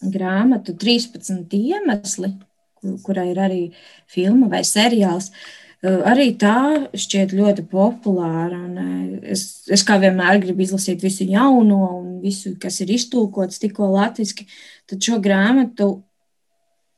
[0.00, 2.32] grāmatu 13 iemesli,
[2.80, 3.64] kur, kurai ir arī
[4.08, 5.28] filma vai seriāls.
[5.28, 6.56] Uh, Eh, arī tā
[6.92, 8.58] šķiet ļoti populāra.
[8.58, 13.88] Un es, es kā vienmēr gribu izlasīt visu jauno un visu, kas ir iztūkots tikko
[13.94, 14.46] latviešu.
[14.90, 15.92] Tad šo grāmatu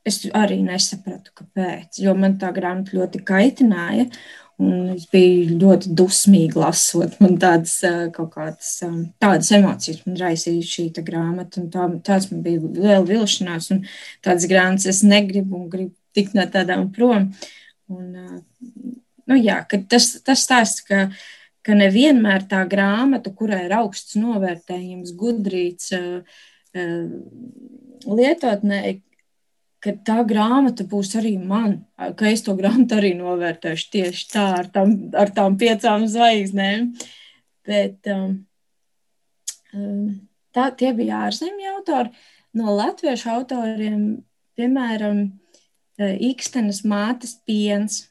[0.09, 2.01] es arī nesapratu, kāpēc.
[2.03, 4.09] Jo man tā grāmata ļoti kaitināja.
[4.63, 7.17] Un es biju ļoti dusmīga lasot.
[7.23, 7.79] Man tādas
[8.15, 8.75] kādas
[9.23, 11.65] tādas emocijas man raisīja šī grāmata.
[11.73, 13.73] Tā, tās man bija liela vilšanās.
[14.23, 17.31] Tādas grāmatas es negribu un gribu tikt no tādām prom.
[17.93, 18.43] Un,
[19.29, 21.07] nu, jā, tas, tas stāsts, ka,
[21.67, 25.93] ka nevienmēr tā grāmata, kurai ir augsts novērtējums, gudrīts
[28.09, 28.83] lietotnē,
[29.83, 34.71] ka tā grāmata būs arī man, ka es to grāmatu arī novērtēšu tieši tā, ar
[34.75, 36.93] tām, ar tām piecām zvaigznēm.
[37.67, 37.99] Bet
[40.55, 42.13] tā, tie bija ārzemju autori.
[42.59, 44.03] No latviešu autoriem,
[44.59, 45.25] piemēram,
[46.31, 48.07] Ikstenes mātes piens.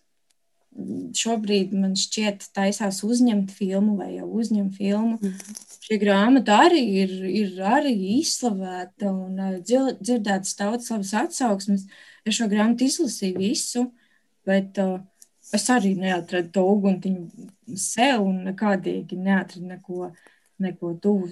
[1.18, 5.18] Šobrīd man šķiet, taisās uzņemt filmu vai jau uzņem filmu.
[5.20, 5.68] Mm -hmm.
[5.82, 11.88] Šī grāmata arī ir, ir arī izslavēta un dzirdētas daudz savas atsauksmes.
[12.26, 13.92] Es šo grāmatu izlasīju visu,
[14.46, 15.00] bet uh,
[15.54, 20.12] es arī neatradu to uguntiņu sev un nekādīgi neatradu neko,
[20.62, 21.30] neko tuvu,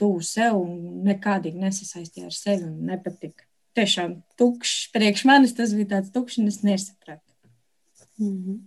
[0.00, 4.90] tuvu sev un nekādīgi nesasaistīju ar sevi un nepatika tiešām tukšs.
[4.94, 7.34] Priekš manis tas bija tāds tukšs, un es nesapratu.
[8.18, 8.58] Mm -hmm.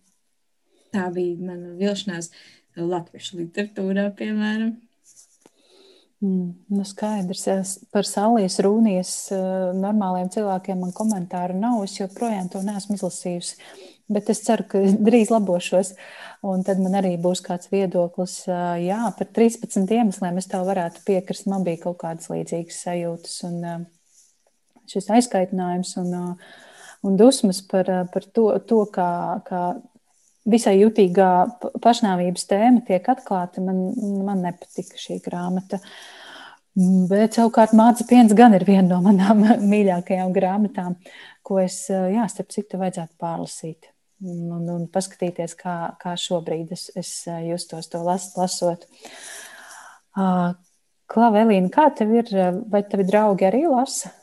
[0.94, 2.32] Tā bija mana vilšanās
[2.78, 4.76] latviešu literatūrā, piemēram.
[6.24, 9.10] Mm, nu skaidrs, par Sālijas rūnijas
[9.76, 11.82] normāliem cilvēkiem man komentāru nav.
[11.84, 13.58] Es joprojām to neesmu izlasījusi,
[14.08, 15.94] bet es ceru, ka drīz labošos.
[16.48, 18.38] Un tad man arī būs kāds viedoklis.
[18.86, 21.50] Jā, par 13 iemesliem es tev varētu piekrist.
[21.52, 23.60] Man bija kaut kādas līdzīgas sajūtas un
[24.94, 26.14] šis aizkaitinājums un,
[27.04, 29.10] un dusmas par, par to, to kā,
[29.48, 29.64] kā
[30.50, 31.30] visai jutīgā
[31.84, 33.64] pašnāvības tēma tiek atklāta.
[33.64, 33.86] Man,
[34.26, 35.80] man nepatika šī grāmata.
[36.74, 40.98] Bet savukārt Māca Piens gan ir viena no manām mīļākajām grāmatām,
[41.46, 43.90] ko es, jā, starp citu, vajadzētu pārlasīt.
[44.24, 47.12] Un, un paskatīties, kā, kā šobrīd es, es
[47.44, 48.86] justos to las, lasot.
[50.16, 52.32] Klāva, Elīna, kā tev ir?
[52.72, 54.14] Vai tavi draugi arī lasa?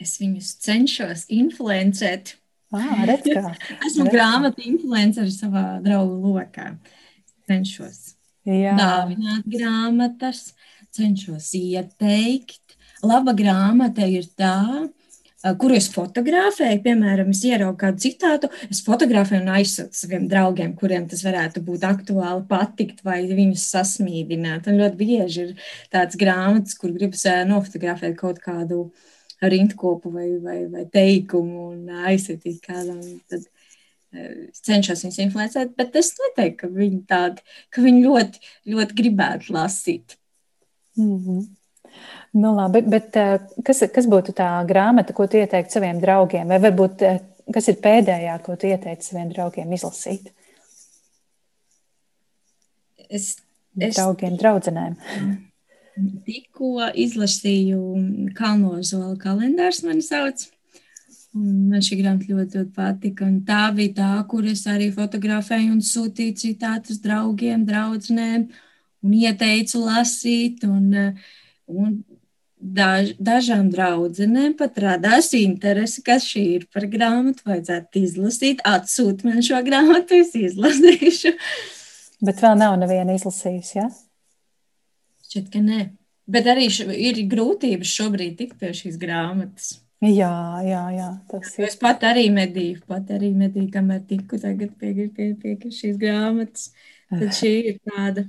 [0.00, 2.36] Es viņus cenšos influencēt.
[2.74, 3.52] Ah, redz, kā.
[3.88, 6.72] Esmu grāmatu influenceris savā draugu lokā.
[7.50, 8.14] Cenšos
[8.46, 8.76] Jā.
[8.78, 10.52] dāvināt grāmatas,
[10.94, 12.76] cenšos ieteikt.
[13.02, 14.88] Laba grāmata ir tā,
[15.60, 21.06] kuru es fotografēju, piemēram, es ieraugu kādu citātu, es fotografēju un aizsūtu saviem draugiem, kuriem
[21.08, 24.68] tas varētu būt aktuāli, patikt vai viņus sasmīdināt.
[24.68, 28.90] Un ļoti bieži ir tāds grāmatas, kur gribas nofotografēt kaut kādu
[29.40, 33.00] rindkopu vai, vai, vai teikumu un aizsūtīt kādam.
[33.30, 33.48] Tad,
[34.10, 38.40] Es cenšos viņus influencēt, bet es neteiktu, ka viņi tādi, ka viņi ļoti,
[38.72, 40.16] ļoti gribētu lasīt.
[40.98, 41.44] Mm -hmm.
[42.30, 43.16] Nu, labi, bet
[43.66, 46.46] kas, kas būtu tā grāmata, ko tu ieteiktu saviem draugiem?
[46.46, 47.02] Vai varbūt
[47.54, 50.30] kas ir pēdējā, ko tu ieteiktu saviem draugiem izlasīt?
[53.10, 53.34] Es,
[53.74, 53.96] es...
[53.96, 54.96] Draugiem, draudzenēm.
[56.24, 60.46] Tikko izlasīju Kalnozola kalendārs, mani sauc.
[61.34, 63.26] Un man šī grāmata ļoti, ļoti patika.
[63.26, 68.48] Un tā bija tā, kur es arī fotografēju un sūtīju citātus draugiem, draudzenēm
[69.02, 70.64] un ieteicu lasīt.
[70.66, 71.18] Un,
[71.70, 72.00] un
[72.60, 77.44] daž, dažām draudzenēm pat radās interese, kas šī ir par grāmatu.
[77.48, 81.34] Vajadzētu izlasīt, atsūt man šo grāmatu, es izlasīšu.
[82.24, 83.88] Bet vēl nav neviena izlasījusi, ja?
[85.26, 85.84] Šķiet, ka nē.
[86.30, 89.78] Bet arī š, ir grūtības šobrīd tikt pie šīs grāmatas.
[90.00, 91.66] Jā, jā, jā tas ir.
[91.68, 96.70] Es pat arī medīju, pat arī medīju, kamēr tiku tagad pie, pie, pie šīs grāmatas.
[97.10, 98.24] Tad šī ir tāda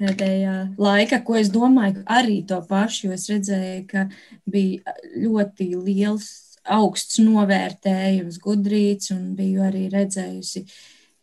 [0.00, 4.06] pēdējā laika, ko es domāju, arī to pašu, jo es redzēju, ka
[4.50, 6.30] bija ļoti liels,
[6.70, 10.64] augsts novērtējums, gudrīts, un biju arī redzējusi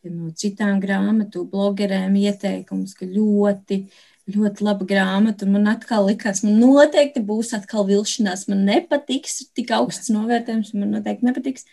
[0.08, 3.84] no citām grāmatu blogerēm ieteikums, ka ļoti
[4.28, 5.48] ļoti laba grāmata.
[5.50, 8.48] Man atkal likās, man noteikti būs atkal vilšanās.
[8.52, 11.68] Man nepatiks tik augsts novērtējums, man noteikti nepatiks.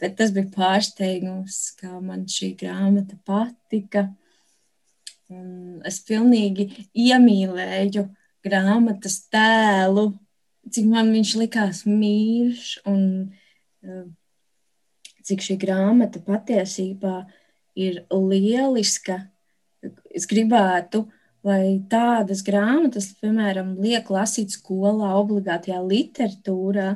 [0.00, 4.10] Bet tas bija pārsteigums, kā man šī grāmata patika.
[5.32, 8.04] Un es pilnīgi iemīlēju
[8.46, 10.12] grāmatas tēlu,
[10.70, 14.06] cik man viņš likās mīļš un uh,
[15.26, 17.24] cik šī grāmata patiesībā
[17.74, 19.24] ir lieliska.
[20.14, 21.04] Es gribētu
[21.46, 26.88] lai tādas grāmatas, piemēram, liek lasīt skolā, obligātajā literatūrā,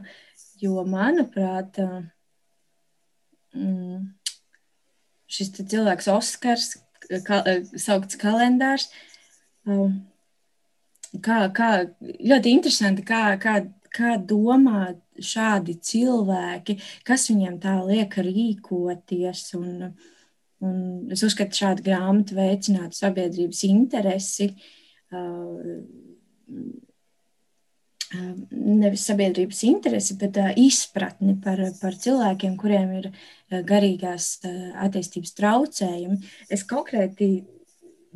[0.61, 1.78] jo, manuprāt,
[3.55, 4.09] mm,
[5.31, 6.72] šis cilvēks, Oskars,
[7.26, 7.42] ka,
[7.80, 8.88] saukts kalendārs,
[11.20, 11.70] kā, kā
[12.04, 13.58] ļoti interesanti, kā, kā,
[13.94, 19.50] kā domā šādi cilvēki, kas viņiem tā liek rīkoties.
[19.61, 19.92] Un,
[20.61, 24.50] Un es uzskatu, ka šāda grāmata veicinātu sabiedrības interesi.
[25.08, 25.80] Uh,
[28.11, 33.08] nevis sabiedrības interesi, bet izpratni par, par cilvēkiem, kuriem ir
[33.66, 34.40] garīgās
[34.82, 36.18] attīstības traucējumi.
[36.50, 37.30] Es konkrēti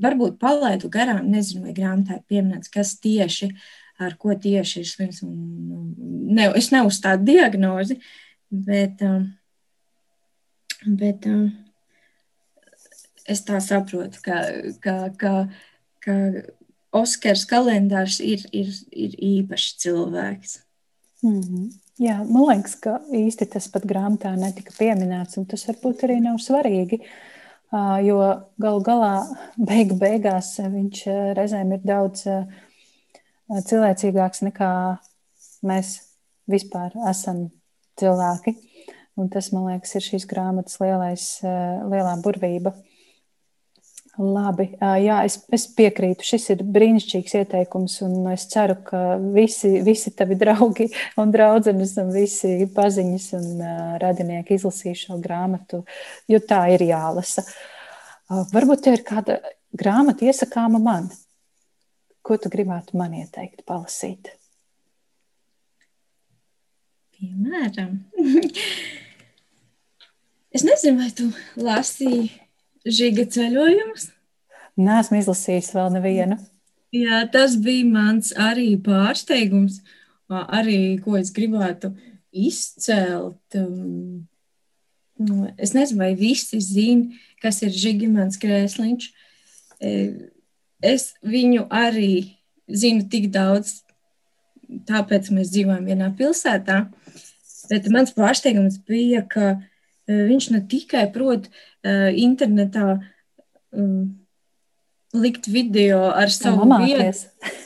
[0.03, 3.53] varbūt palaidu garām, nezinu, vai grāmatā ir pieminēts, kas tieši
[4.03, 5.21] ar ko tieši ir slims.
[5.23, 8.01] Ne, es neuzstādu diagnozi,
[8.51, 9.03] bet,
[10.85, 11.29] bet
[13.31, 14.41] es tā saprotu, ka,
[14.83, 15.35] ka, ka,
[16.03, 16.19] ka
[16.95, 20.59] Oskars kalendārs ir, ir, ir īpašs cilvēks.
[21.25, 21.73] Mm -hmm.
[22.03, 26.41] Jā, man liekas, ka īsti tas pat grāmatā netika pieminēts, un tas varbūt arī nav
[26.43, 26.99] svarīgi.
[28.03, 28.19] Jo
[28.59, 29.13] galu galā,
[29.57, 31.05] beigu beigās, viņš
[31.39, 32.27] reizēm ir daudz
[33.49, 34.71] cilvēcīgāks nekā
[35.63, 35.97] mēs
[36.51, 37.49] vispār esam
[38.01, 38.57] cilvēki.
[39.15, 42.75] Un tas, man liekas, ir šīs grāmatas lielais, lielā burvība.
[44.15, 46.23] Labi, jā, es, es piekrītu.
[46.23, 50.87] Šis ir brīnišķīgs ieteikums, un es ceru, ka visi, visi tavi draugi
[51.19, 53.65] un draudzenes un visi paziņas un
[54.03, 55.83] radinieki izlasīs šo grāmatu,
[56.31, 57.43] jo tā ir jālasa.
[58.55, 59.41] Varbūt te ir kāda
[59.75, 61.11] grāmata iesakāma man.
[62.25, 64.31] Ko tu gribētu man ieteikt, palasīt?
[67.19, 67.99] Piemēram,
[70.55, 72.44] es nezinu, vai tu lasīji
[72.85, 74.11] žiga ceļojums.
[74.81, 76.39] Nē, esmu izlasījis vēl nevienu.
[76.95, 79.81] Jā, tas bija mans arī pārsteigums,
[80.31, 81.93] arī ko es gribētu
[82.35, 83.59] izcelt.
[83.59, 84.27] Um,
[85.19, 89.11] nu, es nezinu, vai visi zina, kas ir Žigimants Krēsliņš.
[89.83, 89.93] E,
[90.83, 92.39] es viņu arī
[92.71, 93.81] zinu tik daudz,
[94.89, 96.85] tāpēc mēs dzīvojam vienā pilsētā.
[97.71, 99.74] Bet mans pārsteigums bija, ka Eh,
[100.09, 101.49] viņš ne tikai prot
[101.85, 102.99] internetā
[105.15, 106.67] likt video ar savu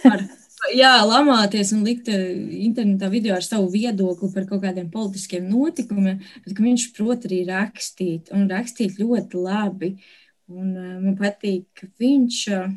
[0.09, 0.22] ar,
[0.76, 6.61] jā, lamāties un likt internetā video ar savu viedokli par kaut kādiem politiskiem notikumiem, bet
[6.61, 9.95] viņš prot arī rakstīt un rakstīt ļoti labi.
[10.49, 10.72] Un,
[11.03, 12.70] man patīk, ka viņš, uh,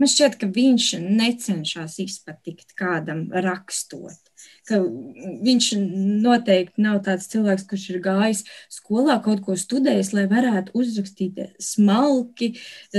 [0.00, 4.26] man šķiet, ka viņš necenšas izpatikt kādam rakstot
[4.66, 4.78] ka
[5.46, 5.68] viņš
[6.24, 8.42] noteikti nav tāds cilvēks, kurš ir gājis
[8.72, 12.52] skolā, kaut ko studējis, lai varētu uzrakstīt smalki,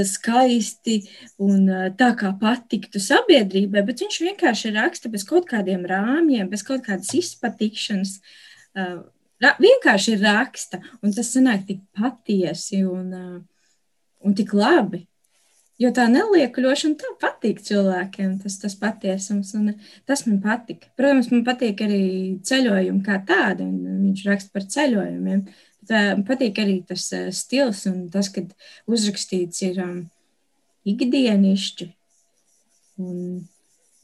[0.08, 1.02] skaisti
[1.44, 1.68] un
[2.00, 7.12] tā kā patiktu sabiedrībai, bet viņš vienkārši raksta bez kaut kādiem rāmjiem, bez kaut kādas
[7.18, 8.18] izpatikšanas.
[9.38, 13.12] Vienkārši raksta, un tas sanāk tik patiesi un,
[14.24, 15.04] un tik labi.
[15.78, 19.76] Jo tā neliekuļošana tā patīk cilvēkiem, tas, tas patiesums, un
[20.10, 20.88] tas man patīk.
[20.98, 22.06] Protams, man patīk arī
[22.50, 25.44] ceļojumi kā tādi, un viņš raksta par ceļojumiem.
[25.88, 27.06] Tā, man patīk arī tas
[27.38, 28.50] stils un tas, kad
[28.90, 30.00] uzrakstīts ir um,
[30.90, 31.88] ikdienišķi.
[33.06, 33.46] Un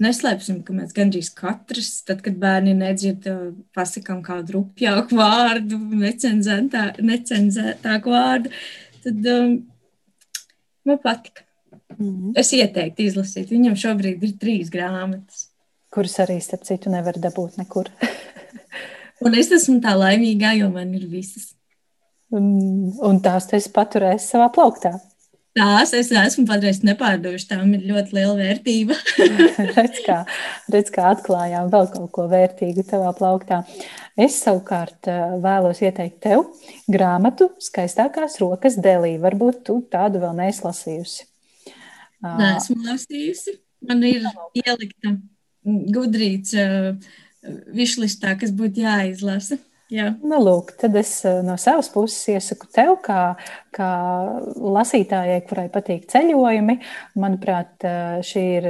[0.03, 3.25] neslēpsim, ka mēs gandrīz katrs, tad, kad bērni nedzird,
[3.73, 5.79] pasakām kādu rupjāku vārdu,
[7.09, 8.53] necenzētāku vārdu,
[9.07, 9.57] tad um,
[10.85, 11.47] man patika.
[11.97, 12.33] Mm.
[12.39, 13.51] Es ieteiktu izlasīt.
[13.53, 15.47] Viņam šobrīd ir trīs grāmatas.
[15.93, 17.91] Kuras arī, starp citu, nevar dabūt nekur.
[19.25, 21.51] un es esmu tā laimīgā, jo man ir visas.
[22.33, 22.45] Un,
[23.05, 24.95] un tās es paturēju savā plauktā.
[25.53, 27.45] Tās es esmu patreiz nepārdevuši.
[27.51, 28.95] Tām ir ļoti liela vērtība.
[29.75, 30.15] redz, kā,
[30.73, 33.61] redz, kā atklājām vēl kaut ko vērtīgu tavā plauktā.
[34.17, 36.47] Es savukārt eh, vēlos ieteikt tev
[36.89, 39.13] grāmatu Skaistākās rokas delī.
[39.21, 41.27] Varbūt tu tādu vēl neizlasījusi.
[42.23, 43.57] Nē, esmu lasījusi.
[43.83, 44.23] Man ir
[44.55, 45.17] ielikta
[45.63, 46.93] gudrīts uh,
[47.75, 49.59] višlistā, kas būtu jāizlasa.
[49.93, 50.07] Jā.
[50.25, 51.11] Nu, lūk, tad es
[51.45, 53.35] no savas puses iesaku tev, kā,
[53.75, 53.89] kā
[54.57, 56.79] lasītājai, kurai patīk ceļojumi.
[57.21, 57.85] Manuprāt,
[58.25, 58.67] šī ir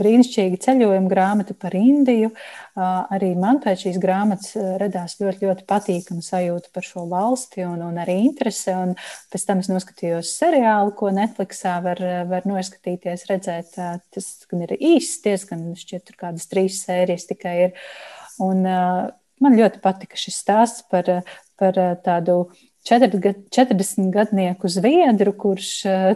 [0.00, 2.32] brīnišķīga ceļojuma grāmata par Indiju.
[2.80, 8.00] Arī man pēc šīs grāmatas radās ļoti, ļoti patīkama sajūta par šo valsti un, un
[8.00, 8.72] arī interese.
[8.72, 8.96] Un
[9.34, 12.00] pēc tam es noskatījos seriālu, ko Netflixā var,
[12.32, 13.76] var noskatīties, redzēt.
[13.76, 17.82] Tas gan ir īsts, diezgan šķiet, tur kādas trīs sērijas tikai ir.
[18.40, 18.64] Un,
[19.42, 21.08] Man ļoti patika šis stāsts par,
[21.58, 22.44] par tādu
[22.88, 25.68] 40 gadnieku zviedru, kurš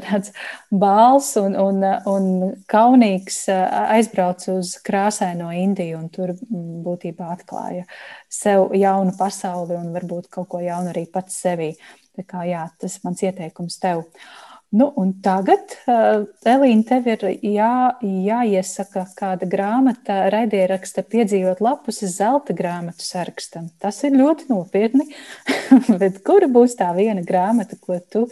[0.07, 0.33] tāds
[0.71, 2.27] bāls un, un, un
[2.71, 7.87] kaunīgs aizbrauca uz krāsaino Indiju un tur būtībā atklāja
[8.33, 11.75] sev jaunu pasauli un varbūt kaut ko jaunu arī pats sevī.
[12.17, 14.03] Tā kā jā, tas ir mans ieteikums tev.
[14.07, 14.89] Uh, Nu,
[15.23, 23.69] tagad, uh, Elīna, tev ir jā, jāiesaka kāda grāmata, raidieraksta piedzīvot lapus zelta grāmatu sarakstam.
[23.79, 25.07] Tas ir ļoti nopietni,
[26.03, 28.27] bet kura būs tā viena grāmata, ko tu,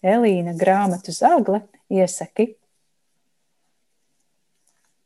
[0.00, 1.60] Elīna, grāmatu zagle,
[1.92, 2.54] iesaki?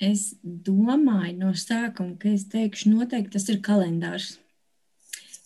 [0.03, 4.37] Es domāju no sākuma, ka es teikšu, noteikti tas ir kalendārs.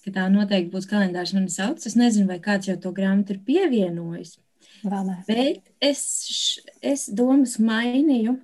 [0.04, 1.80] Ka tā noteikti būs kalendārs man sauc.
[1.88, 4.36] Es nezinu, vai kāds jau to grāmatu ir pievienojis.
[5.26, 6.02] Bet es,
[6.84, 8.36] es domas mainīju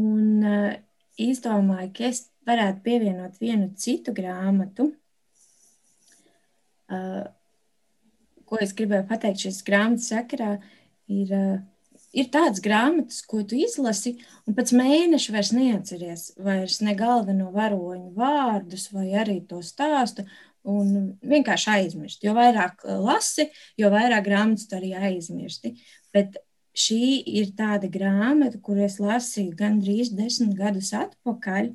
[0.00, 0.70] un uh,
[1.20, 4.90] izdomāju, ka es varētu pievienot vienu citu grāmatu.
[6.92, 7.24] Uh,
[8.48, 10.54] ko es gribēju pateikt šīs grāmatas sakarā,
[11.08, 16.96] ir, uh, ir tādas grāmatas, ko tu izlasi, un pēc mēneša vairs neatceries vairs ne
[16.98, 20.26] galveno varoņu vārdus vai arī to stāstu,
[20.68, 22.22] un vienkārši aizmirst.
[22.24, 23.48] Jo vairāk uh, lasi,
[23.80, 25.74] jo vairāk grāmatas tu arī aizmirsti.
[26.14, 26.38] Bet
[26.78, 31.72] šī ir tāda grāmata, kur es lasīju gandrīz desmit gadus atpakaļ,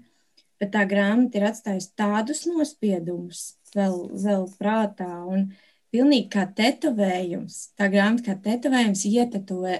[0.57, 5.11] bet tā grāmata ir atstājusi tādus nospiedumus vēl, vēl prātā.
[5.29, 5.49] Un
[5.93, 7.59] pilnīgi kā tetovējums.
[7.77, 9.77] Tā grāmata kā tetovējums ietetuvē,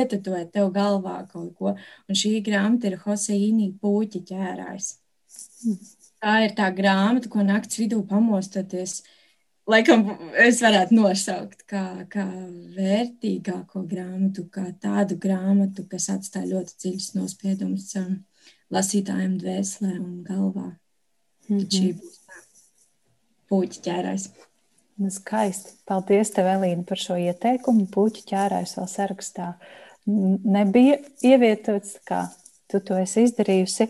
[0.00, 1.76] ietetuvē tev galvā kaut ko.
[2.08, 4.94] Un šī grāmata ir Hoseīnī Pūķa ķērājs.
[6.22, 9.00] Tā ir tā grāmata, ko nakts vidū pamostoties.
[9.70, 10.04] Laikam
[10.42, 12.26] es varētu nosaukt kā, kā
[12.76, 18.16] vērtīgāko grāmatu, kā tādu grāmatu, kas atstāja ļoti dziļus nospiedumus um,
[18.74, 20.70] lasītājiem dvēselē un galvā.
[21.48, 21.68] Mm -hmm.
[21.70, 22.42] Šī būs tā
[23.52, 24.30] puķa ķērājs.
[25.02, 25.72] Nu, skaisti.
[25.88, 27.86] Paldies, tev, Elīna, par šo ieteikumu.
[27.90, 29.54] Puķu ķērājs vēl sarakstā
[30.06, 32.26] nebija ievietots, kā
[32.70, 33.88] tu to esi izdarījusi.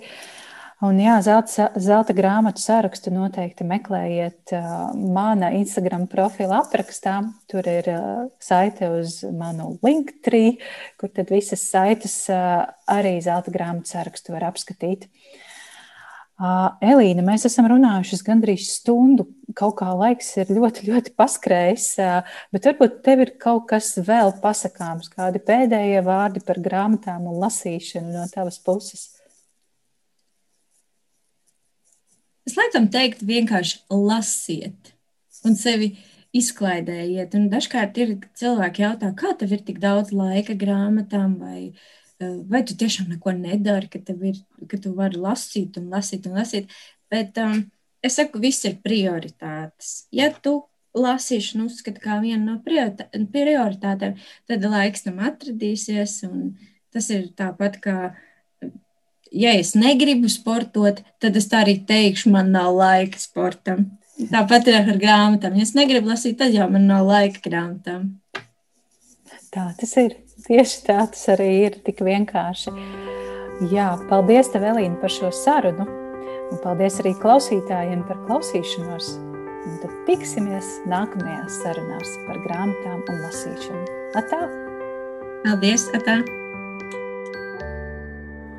[0.83, 7.21] Un, jā, zelta, zelta grāmatu sarakstu noteikti meklējiet uh, mana Instagram profila aprakstā.
[7.47, 10.57] Tur ir uh, saite uz manu Linktree,
[10.99, 15.07] kur tad visas saites uh, arī zelta grāmatu sarakstu var apskatīt.
[16.43, 19.29] Uh, Elīna, mēs esam runājušas gandrīz stundu.
[19.55, 21.89] Kaut kā laiks ir ļoti, ļoti paskrējis,
[22.51, 28.17] bet varbūt tev ir kaut kas vēl pasakāms, kādi pēdējie vārdi par grāmatām un lasīšanu
[28.17, 29.13] no tavas puses.
[32.49, 34.95] Es laikam teiktu, vienkārši lasiet
[35.47, 35.95] un sevi
[36.35, 37.35] izklaidējiet.
[37.39, 42.01] Un dažkārt ir cilvēki jautā, kā tev ir tik daudz laika grāmatām vai grāmatām
[42.49, 46.71] vai tu tiešām neko nedari, ka, ir, ka tu vari lasīt un lasīt un lasīt.
[47.13, 47.65] Bet um,
[48.05, 50.07] es saku, viss ir prioritātes.
[50.15, 50.63] Ja tu
[50.97, 54.19] lasīšanu uzskati kā vienu no prioritātēm,
[54.51, 56.21] tad laiks tam atradīsies.
[56.93, 57.99] Tas ir tāpat kā,
[59.33, 63.91] ja es negribu sportot, tad es tā arī teikšu, man nav laika sportam.
[64.31, 65.57] Tāpat ir ar grāmatām.
[65.57, 68.13] Ja es negribu lasīt, tad jau man nav laika grāmatām.
[69.53, 70.19] Tā tas ir.
[70.43, 72.73] Tieši tā tas arī ir tik vienkārši.
[73.71, 75.87] Jā, paldies, tev, Elīna, par šo sarunu.
[76.51, 79.15] Un paldies arī klausītājiem par klausīšanos.
[79.63, 83.89] Un tad tiksimies nākamajās sarunās par grāmatām un lasīšanu.
[84.19, 84.45] Atā!
[85.47, 86.21] Paldies, Atā!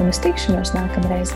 [0.00, 1.32] un uz tikšanos nākamreiz!